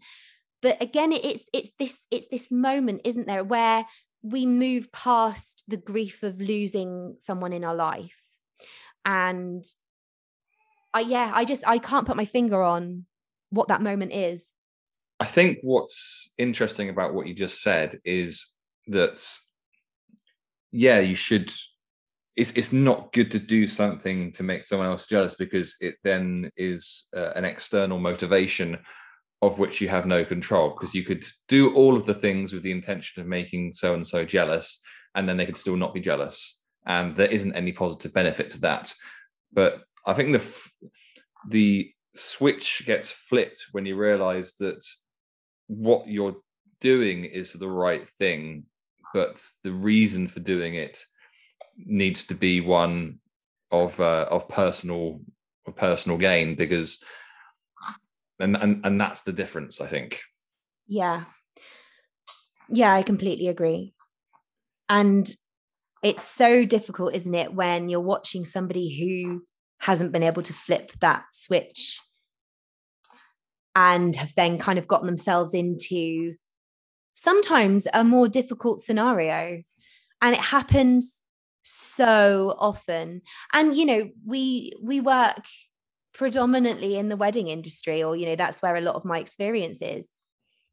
[0.61, 3.85] But again it's it's this it's this moment isn't there where
[4.21, 8.21] we move past the grief of losing someone in our life.
[9.05, 9.63] And
[10.93, 13.05] i yeah i just i can't put my finger on
[13.51, 14.53] what that moment is
[15.19, 18.53] I think what's interesting about what you just said is
[18.87, 19.25] that,
[20.71, 21.51] yeah, you should.
[22.35, 26.51] It's it's not good to do something to make someone else jealous because it then
[26.57, 28.77] is uh, an external motivation
[29.41, 30.71] of which you have no control.
[30.71, 34.05] Because you could do all of the things with the intention of making so and
[34.05, 34.81] so jealous,
[35.15, 38.61] and then they could still not be jealous, and there isn't any positive benefit to
[38.61, 38.93] that.
[39.53, 40.45] But I think the
[41.49, 44.85] the switch gets flipped when you realize that
[45.67, 46.37] what you're
[46.79, 48.65] doing is the right thing,
[49.13, 51.03] but the reason for doing it
[51.77, 53.19] needs to be one
[53.71, 55.21] of uh, of personal
[55.67, 57.03] of personal gain because
[58.39, 60.21] and, and and that's the difference i think.
[60.87, 61.23] Yeah.
[62.69, 63.93] Yeah i completely agree.
[64.87, 65.27] And
[66.03, 69.43] it's so difficult isn't it when you're watching somebody who
[69.79, 71.99] hasn't been able to flip that switch
[73.75, 76.35] and have then kind of gotten themselves into
[77.13, 79.61] sometimes a more difficult scenario.
[80.21, 81.21] And it happens
[81.63, 83.21] so often.
[83.53, 85.43] And you know, we we work
[86.13, 89.81] predominantly in the wedding industry, or you know, that's where a lot of my experience
[89.81, 90.09] is.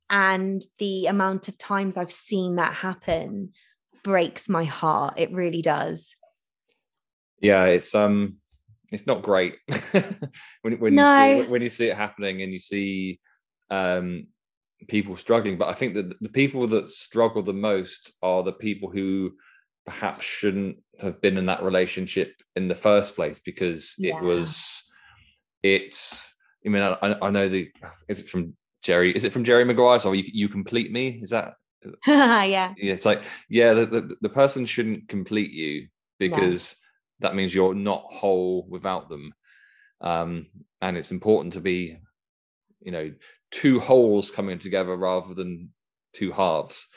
[0.09, 3.53] And the amount of times I've seen that happen
[4.05, 5.15] breaks my heart.
[5.17, 6.17] It really does.
[7.41, 8.37] Yeah, it's um
[8.93, 9.57] it's not great
[10.63, 11.25] when when No.
[11.27, 13.19] you see when you see it happening and you see
[13.71, 14.27] um
[14.89, 15.57] people struggling.
[15.59, 19.33] But I think that the people that struggle the most are the people who
[19.87, 24.17] perhaps shouldn't have been in that relationship in the first place because Yeah.
[24.19, 24.89] it was
[25.63, 26.35] it's
[26.65, 27.71] I mean I, I know the
[28.09, 31.31] is it from Jerry is it from Jerry Maguire so you, you complete me is
[31.31, 31.55] that
[32.07, 32.75] yeah.
[32.77, 35.89] yeah it's like yeah the, the, the person shouldn't complete you
[36.19, 36.77] because
[37.23, 39.33] that means you're not whole without them.
[40.01, 40.47] Um
[40.81, 41.97] and it's important to be
[42.81, 43.13] you know
[43.51, 45.71] two wholes coming together rather than
[46.13, 46.89] two halves.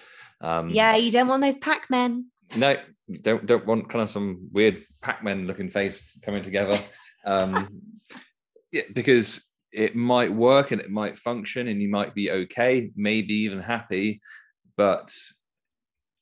[0.41, 2.32] Um Yeah, you don't want those Pac Men.
[2.55, 2.78] no
[3.21, 6.80] don't don't want kind of some weird pac-man looking face coming together.
[7.26, 7.82] Um
[8.71, 13.34] yeah because it might work and it might function and you might be okay maybe
[13.34, 14.21] even happy.
[14.78, 15.13] But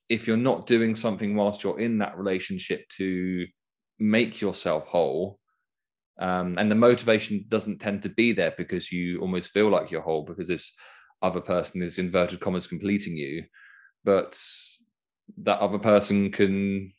[0.09, 3.47] if you're not doing something whilst you're in that relationship to
[4.03, 5.39] make yourself whole
[6.19, 10.01] um, and the motivation doesn't tend to be there because you almost feel like you're
[10.01, 10.73] whole because this
[11.21, 13.43] other person is inverted commas completing you
[14.03, 14.37] but
[15.37, 16.91] that other person can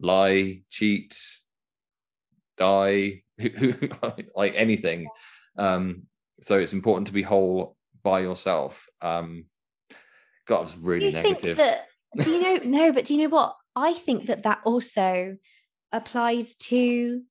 [0.00, 1.20] lie cheat
[2.56, 3.22] die
[4.34, 5.06] like anything
[5.58, 6.04] um
[6.40, 9.44] so it's important to be whole by yourself um
[10.46, 11.86] god Do really you negative think that?
[12.18, 12.60] Do you know?
[12.64, 13.56] No, but do you know what?
[13.76, 15.36] I think that that also
[15.92, 17.22] applies to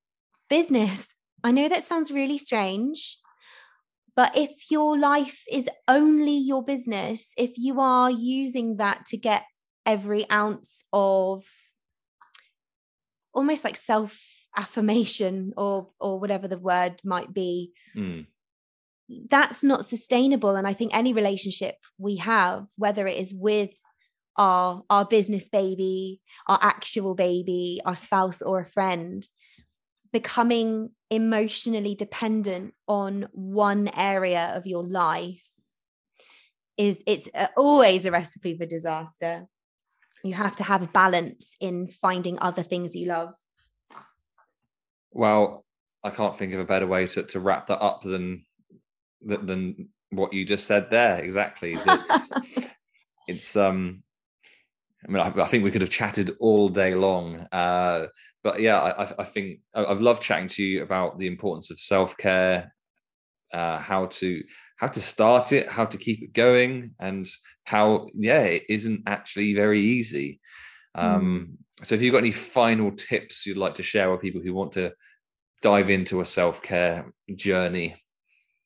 [0.50, 1.14] business.
[1.44, 3.18] I know that sounds really strange,
[4.16, 9.44] but if your life is only your business, if you are using that to get
[9.86, 11.46] every ounce of
[13.34, 18.26] almost like self affirmation or or whatever the word might be Mm,
[19.30, 23.72] that's not sustainable and i think any relationship we have whether it is with
[24.40, 29.24] our our business baby our actual baby our spouse or a friend
[30.12, 35.44] becoming emotionally dependent on one area of your life
[36.78, 39.46] is it's uh, always a recipe for disaster.
[40.24, 43.36] You have to have a balance in finding other things you love.
[45.12, 45.66] Well
[46.02, 48.42] i can't think of a better way to, to wrap that up than
[49.22, 51.76] than, what you just said there exactly.
[51.76, 52.32] That's
[53.28, 54.02] it's um
[55.08, 58.08] i mean I, I think we could have chatted all day long uh
[58.44, 62.74] but yeah i I- think i've loved chatting to you about the importance of self-care
[63.54, 64.44] uh how to
[64.78, 67.28] how to start it how to keep it going and
[67.66, 70.40] how yeah it isn't actually very easy.
[70.96, 74.54] Um so if you've got any final tips you'd like to share with people who
[74.54, 74.92] want to
[75.62, 78.02] dive into a self-care journey?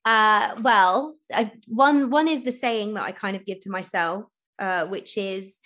[0.05, 4.25] Uh, well, I, one one is the saying that I kind of give to myself,
[4.59, 5.59] uh, which is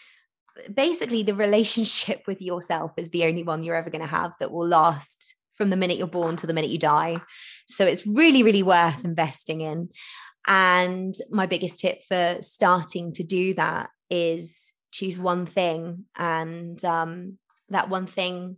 [0.73, 4.51] basically the relationship with yourself is the only one you're ever going to have that
[4.51, 7.17] will last from the minute you're born to the minute you die.
[7.67, 9.89] So it's really, really worth investing in.
[10.47, 17.37] And my biggest tip for starting to do that is choose one thing, and um,
[17.69, 18.55] that one thing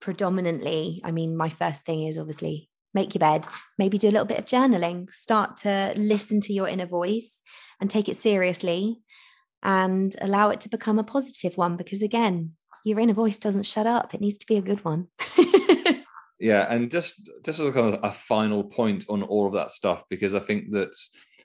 [0.00, 1.00] predominantly.
[1.04, 3.48] I mean, my first thing is obviously make your bed,
[3.78, 7.42] maybe do a little bit of journaling, start to listen to your inner voice
[7.80, 9.00] and take it seriously
[9.62, 12.52] and allow it to become a positive one because again,
[12.84, 14.14] your inner voice doesn't shut up.
[14.14, 15.08] It needs to be a good one.
[16.42, 19.70] Yeah, and just just as a kind of a final point on all of that
[19.70, 20.92] stuff, because I think that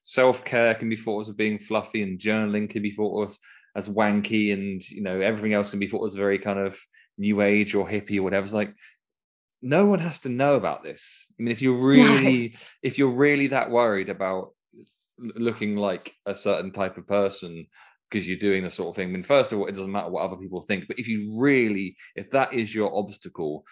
[0.02, 3.40] self care can be thought of as being fluffy, and journaling can be thought as
[3.76, 6.80] as wanky, and you know everything else can be thought as very kind of
[7.16, 8.44] new age or hippie or whatever.
[8.44, 8.74] It's like
[9.62, 11.28] no one has to know about this.
[11.40, 14.56] I mean, if you're really if you're really that worried about
[15.20, 17.68] looking like a certain type of person
[18.10, 20.10] because you're doing the sort of thing, I mean, first of all, it doesn't matter
[20.10, 20.86] what other people think.
[20.88, 23.66] But if you really, if that is your obstacle,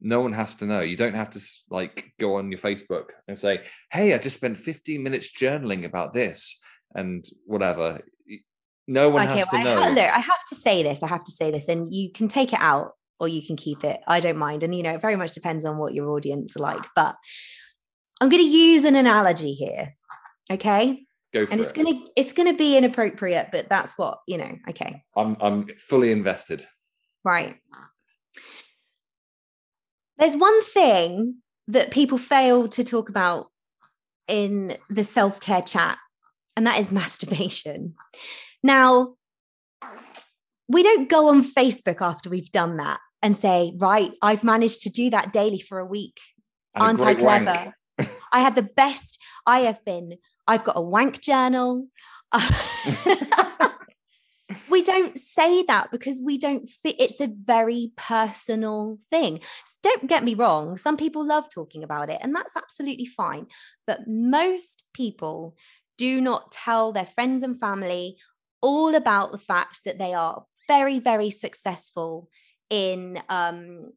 [0.00, 0.80] no one has to know.
[0.80, 4.58] You don't have to like go on your Facebook and say, "Hey, I just spent
[4.58, 6.60] 15 minutes journaling about this
[6.94, 8.00] and whatever."
[8.86, 9.92] No one has to well, I, know.
[9.92, 11.02] look, I have to say this.
[11.02, 13.84] I have to say this, and you can take it out or you can keep
[13.84, 14.00] it.
[14.08, 16.60] I don't mind, and you know, it very much depends on what your audience are
[16.60, 16.84] like.
[16.96, 17.16] But
[18.20, 19.94] I'm going to use an analogy here,
[20.50, 21.06] okay?
[21.32, 21.76] Go for And it's it.
[21.76, 24.56] gonna it's gonna be inappropriate, but that's what you know.
[24.68, 26.66] Okay, I'm I'm fully invested.
[27.24, 27.56] right.
[30.18, 31.36] There's one thing
[31.68, 33.46] that people fail to talk about
[34.28, 35.98] in the self care chat,
[36.56, 37.94] and that is masturbation.
[38.62, 39.14] Now,
[40.68, 44.90] we don't go on Facebook after we've done that and say, right, I've managed to
[44.90, 46.18] do that daily for a week.
[46.74, 47.74] Aren't I clever?
[48.32, 49.18] I had the best.
[49.46, 50.16] I have been,
[50.50, 51.86] I've got a wank journal.
[54.68, 59.40] we don't say that because we don't fit it's a very personal thing
[59.82, 63.46] don't get me wrong some people love talking about it and that's absolutely fine
[63.86, 65.54] but most people
[65.98, 68.16] do not tell their friends and family
[68.60, 72.28] all about the fact that they are very very successful
[72.70, 73.90] in um,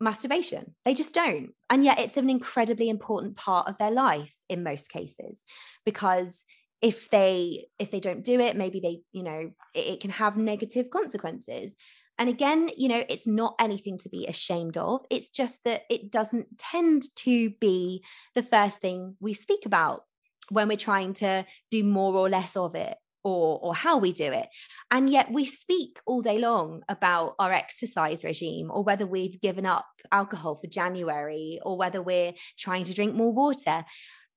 [0.00, 0.74] masturbation.
[0.84, 1.50] They just don't.
[1.70, 5.44] And yet it's an incredibly important part of their life in most cases
[5.84, 6.44] because
[6.80, 10.36] if they if they don't do it maybe they you know it, it, can have
[10.36, 11.76] negative consequences.
[12.18, 15.04] And again you know it's not anything to be ashamed of.
[15.10, 20.04] It's just that it doesn't tend to be the first thing we speak about
[20.50, 24.24] when we're trying to do more or less of it or or how we do
[24.24, 24.48] it.
[24.90, 29.66] And yet we speak all day long about our exercise regime or whether we've given
[29.66, 33.84] up alcohol for january or whether we're trying to drink more water.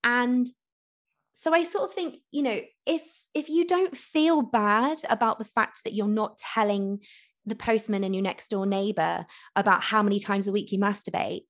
[0.04, 0.48] And
[1.34, 3.04] so i sort of think you know if
[3.34, 7.00] if you don't feel bad about the fact that you're not telling
[7.46, 9.26] the postman and your next door neighbor
[9.56, 11.46] about how many times a week you masturbate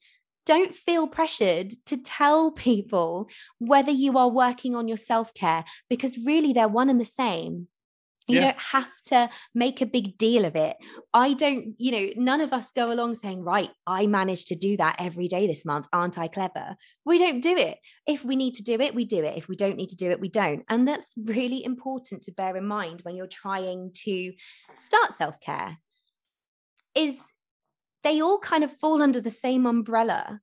[0.46, 3.30] don't feel pressured to tell people
[3.60, 7.68] whether you are working on your self-care because really they're one and the same
[8.28, 8.42] you yeah.
[8.42, 10.78] don't have to make a big deal of it.
[11.14, 14.78] I don't, you know, none of us go along saying, right, I managed to do
[14.78, 15.88] that every day this month.
[15.92, 16.76] Aren't I clever?
[17.04, 17.80] We don't do it.
[18.08, 19.38] If we need to do it, we do it.
[19.38, 20.64] If we don't need to do it, we don't.
[20.70, 24.34] And that's really important to bear in mind when you're trying to
[24.76, 25.78] start self care.
[26.94, 27.20] Is
[28.04, 30.42] they all kind of fall under the same umbrella.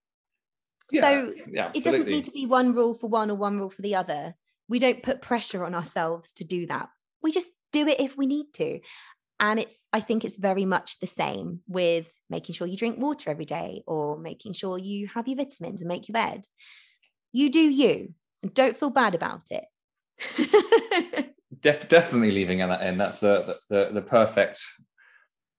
[0.91, 3.71] Yeah, so yeah, it doesn't need to be one rule for one or one rule
[3.71, 4.35] for the other.
[4.69, 6.89] We don't put pressure on ourselves to do that.
[7.23, 8.81] We just do it if we need to.
[9.41, 13.31] And it's, I think it's very much the same with making sure you drink water
[13.31, 16.43] every day or making sure you have your vitamins and make your bed.
[17.33, 19.65] You do you and don't feel bad about it.
[21.61, 22.99] Def- definitely leaving that in.
[22.99, 24.61] That's the, the, the perfect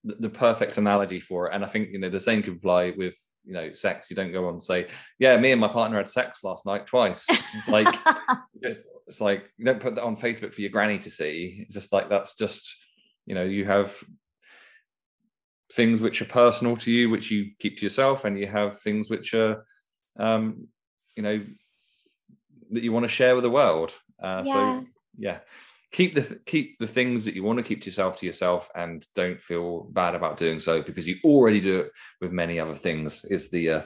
[0.04, 1.54] the perfect analogy for it.
[1.54, 4.10] And I think you know the same could apply with you know sex.
[4.10, 4.88] You don't go on and say,
[5.18, 7.88] "Yeah, me and my partner had sex last night twice." It's like
[8.62, 11.60] it's, it's like you don't put that on Facebook for your granny to see.
[11.62, 12.76] It's just like that's just
[13.26, 14.02] you know you have
[15.74, 19.10] things which are personal to you, which you keep to yourself, and you have things
[19.10, 19.66] which are
[20.20, 20.68] um,
[21.16, 21.44] you know
[22.72, 23.94] that you want to share with the world.
[24.22, 24.54] Uh, yeah.
[24.54, 24.86] So
[25.18, 25.40] yeah,
[25.92, 29.06] keep the keep the things that you want to keep to yourself to yourself and
[29.16, 33.26] don't feel bad about doing so because you already do it with many other things
[33.26, 33.82] is the uh,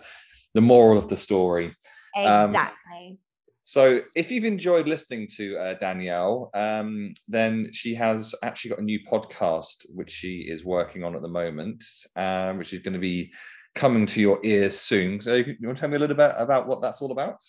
[0.54, 1.74] the moral of the story.
[2.16, 3.08] Um, exactly.
[3.10, 3.18] um,
[3.64, 8.84] so if you've enjoyed listening to uh, danielle um, then she has actually got a
[8.84, 11.84] new podcast which she is working on at the moment
[12.16, 13.32] um, which is going to be
[13.76, 15.20] coming to your ears soon.
[15.22, 17.44] So you, you want to tell me a little bit about what that's all about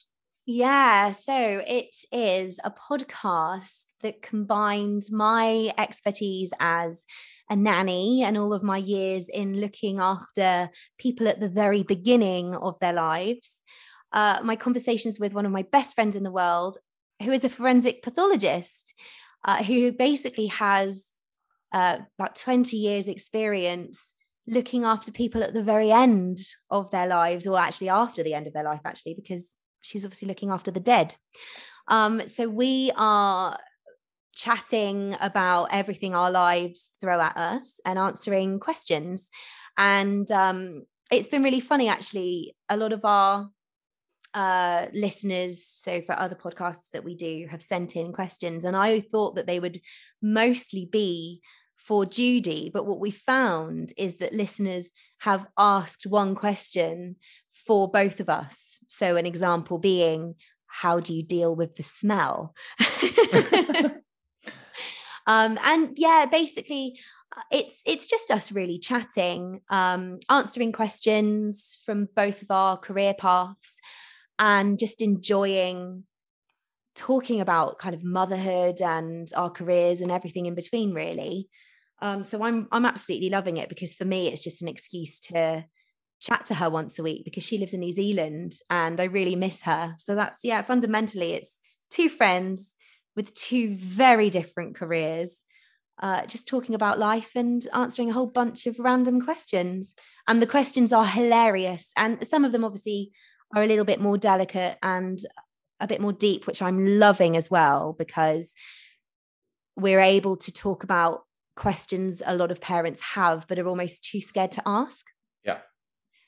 [0.47, 7.07] yeah, so it is a podcast that combines my expertise as
[7.49, 10.69] a nanny and all of my years in looking after
[10.99, 13.65] people at the very beginning of their lives.
[14.13, 16.79] Uh, my conversations with one of my best friends in the world,
[17.23, 18.95] who is a forensic pathologist,
[19.45, 21.13] uh, who basically has
[21.73, 24.15] uh, about 20 years' experience
[24.47, 26.39] looking after people at the very end
[26.71, 30.29] of their lives, or actually after the end of their life, actually, because she's obviously
[30.29, 31.17] looking after the dead.
[31.89, 33.59] Um, so we are
[34.35, 39.31] chatting about everything our lives throw at us and answering questions.
[39.77, 42.57] And um, it's been really funny, actually.
[42.69, 43.51] A lot of our
[44.33, 48.65] uh, listeners, so for other podcasts that we do, have sent in questions.
[48.65, 49.81] And I thought that they would
[50.21, 51.41] mostly be
[51.77, 52.71] for Judy.
[52.73, 57.17] But what we found is that listeners have asked one question
[57.55, 58.79] for both of us.
[58.89, 60.35] So, an example being,
[60.67, 62.55] how do you deal with the smell?
[65.27, 66.99] um, and yeah, basically,
[67.37, 73.15] uh, it's it's just us really chatting, um, answering questions from both of our career
[73.15, 73.81] paths,
[74.39, 76.05] and just enjoying
[76.95, 81.49] talking about kind of motherhood and our careers and everything in between, really.
[82.01, 85.65] Um, so I'm I'm absolutely loving it because for me, it's just an excuse to
[86.25, 89.37] chat to her once a week because she lives in New Zealand and I really
[89.37, 89.95] miss her.
[89.99, 91.59] So that's, yeah, fundamentally, it's
[91.91, 92.77] two friends
[93.15, 95.45] with two very different careers
[96.03, 99.95] uh, just talking about life and answering a whole bunch of random questions.
[100.27, 101.93] And the questions are hilarious.
[101.97, 103.13] And some of them obviously
[103.55, 105.21] are a little bit more delicate and
[105.79, 108.55] a bit more deep, which I'm loving as well, because
[109.77, 111.23] we're able to talk about
[111.57, 115.07] questions a lot of parents have, but are almost too scared to ask.
[115.45, 115.59] Yeah.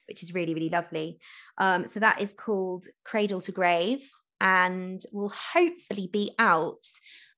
[0.08, 1.18] Which is really, really lovely.
[1.58, 4.08] Um, so that is called Cradle to Grave
[4.40, 6.86] and will hopefully be out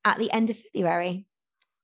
[0.05, 1.27] at the end of February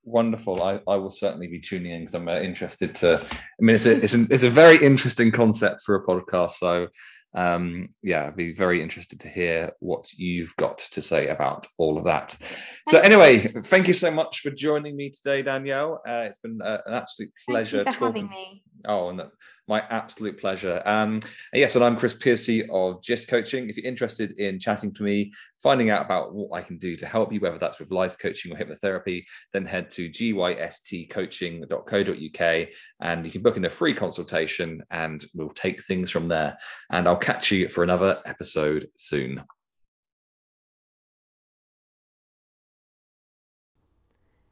[0.04, 0.62] wonderful.
[0.62, 3.20] I, I will certainly be tuning in because I'm uh, interested to.
[3.20, 6.52] I mean, it's a, it's, a, it's a very interesting concept for a podcast.
[6.52, 6.88] So,
[7.34, 11.98] um, yeah, I'd be very interested to hear what you've got to say about all
[11.98, 12.36] of that.
[12.88, 16.00] So, anyway, thank you so much for joining me today, Danielle.
[16.06, 17.82] Uh, it's been uh, an absolute pleasure.
[17.84, 18.28] Thank you for talking.
[18.28, 18.62] having me.
[18.86, 19.30] Oh, no,
[19.66, 20.80] my absolute pleasure.
[20.84, 21.20] Um,
[21.52, 23.68] yes, and I'm Chris Piercy of GYST Coaching.
[23.70, 25.32] If you're interested in chatting to me,
[25.62, 28.52] finding out about what I can do to help you, whether that's with life coaching
[28.52, 32.68] or hypnotherapy, then head to gystcoaching.co.uk
[33.00, 36.58] and you can book in a free consultation and we'll take things from there.
[36.90, 39.42] And I'll catch you for another episode soon.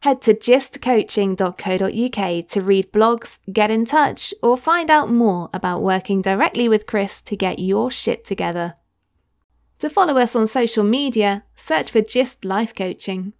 [0.02, 6.20] Head to gystcoaching.co.uk to read blogs, get in touch, or find out more about working
[6.20, 8.74] directly with Chris to get your shit together.
[9.78, 13.34] To follow us on social media, search for GYST Life Coaching.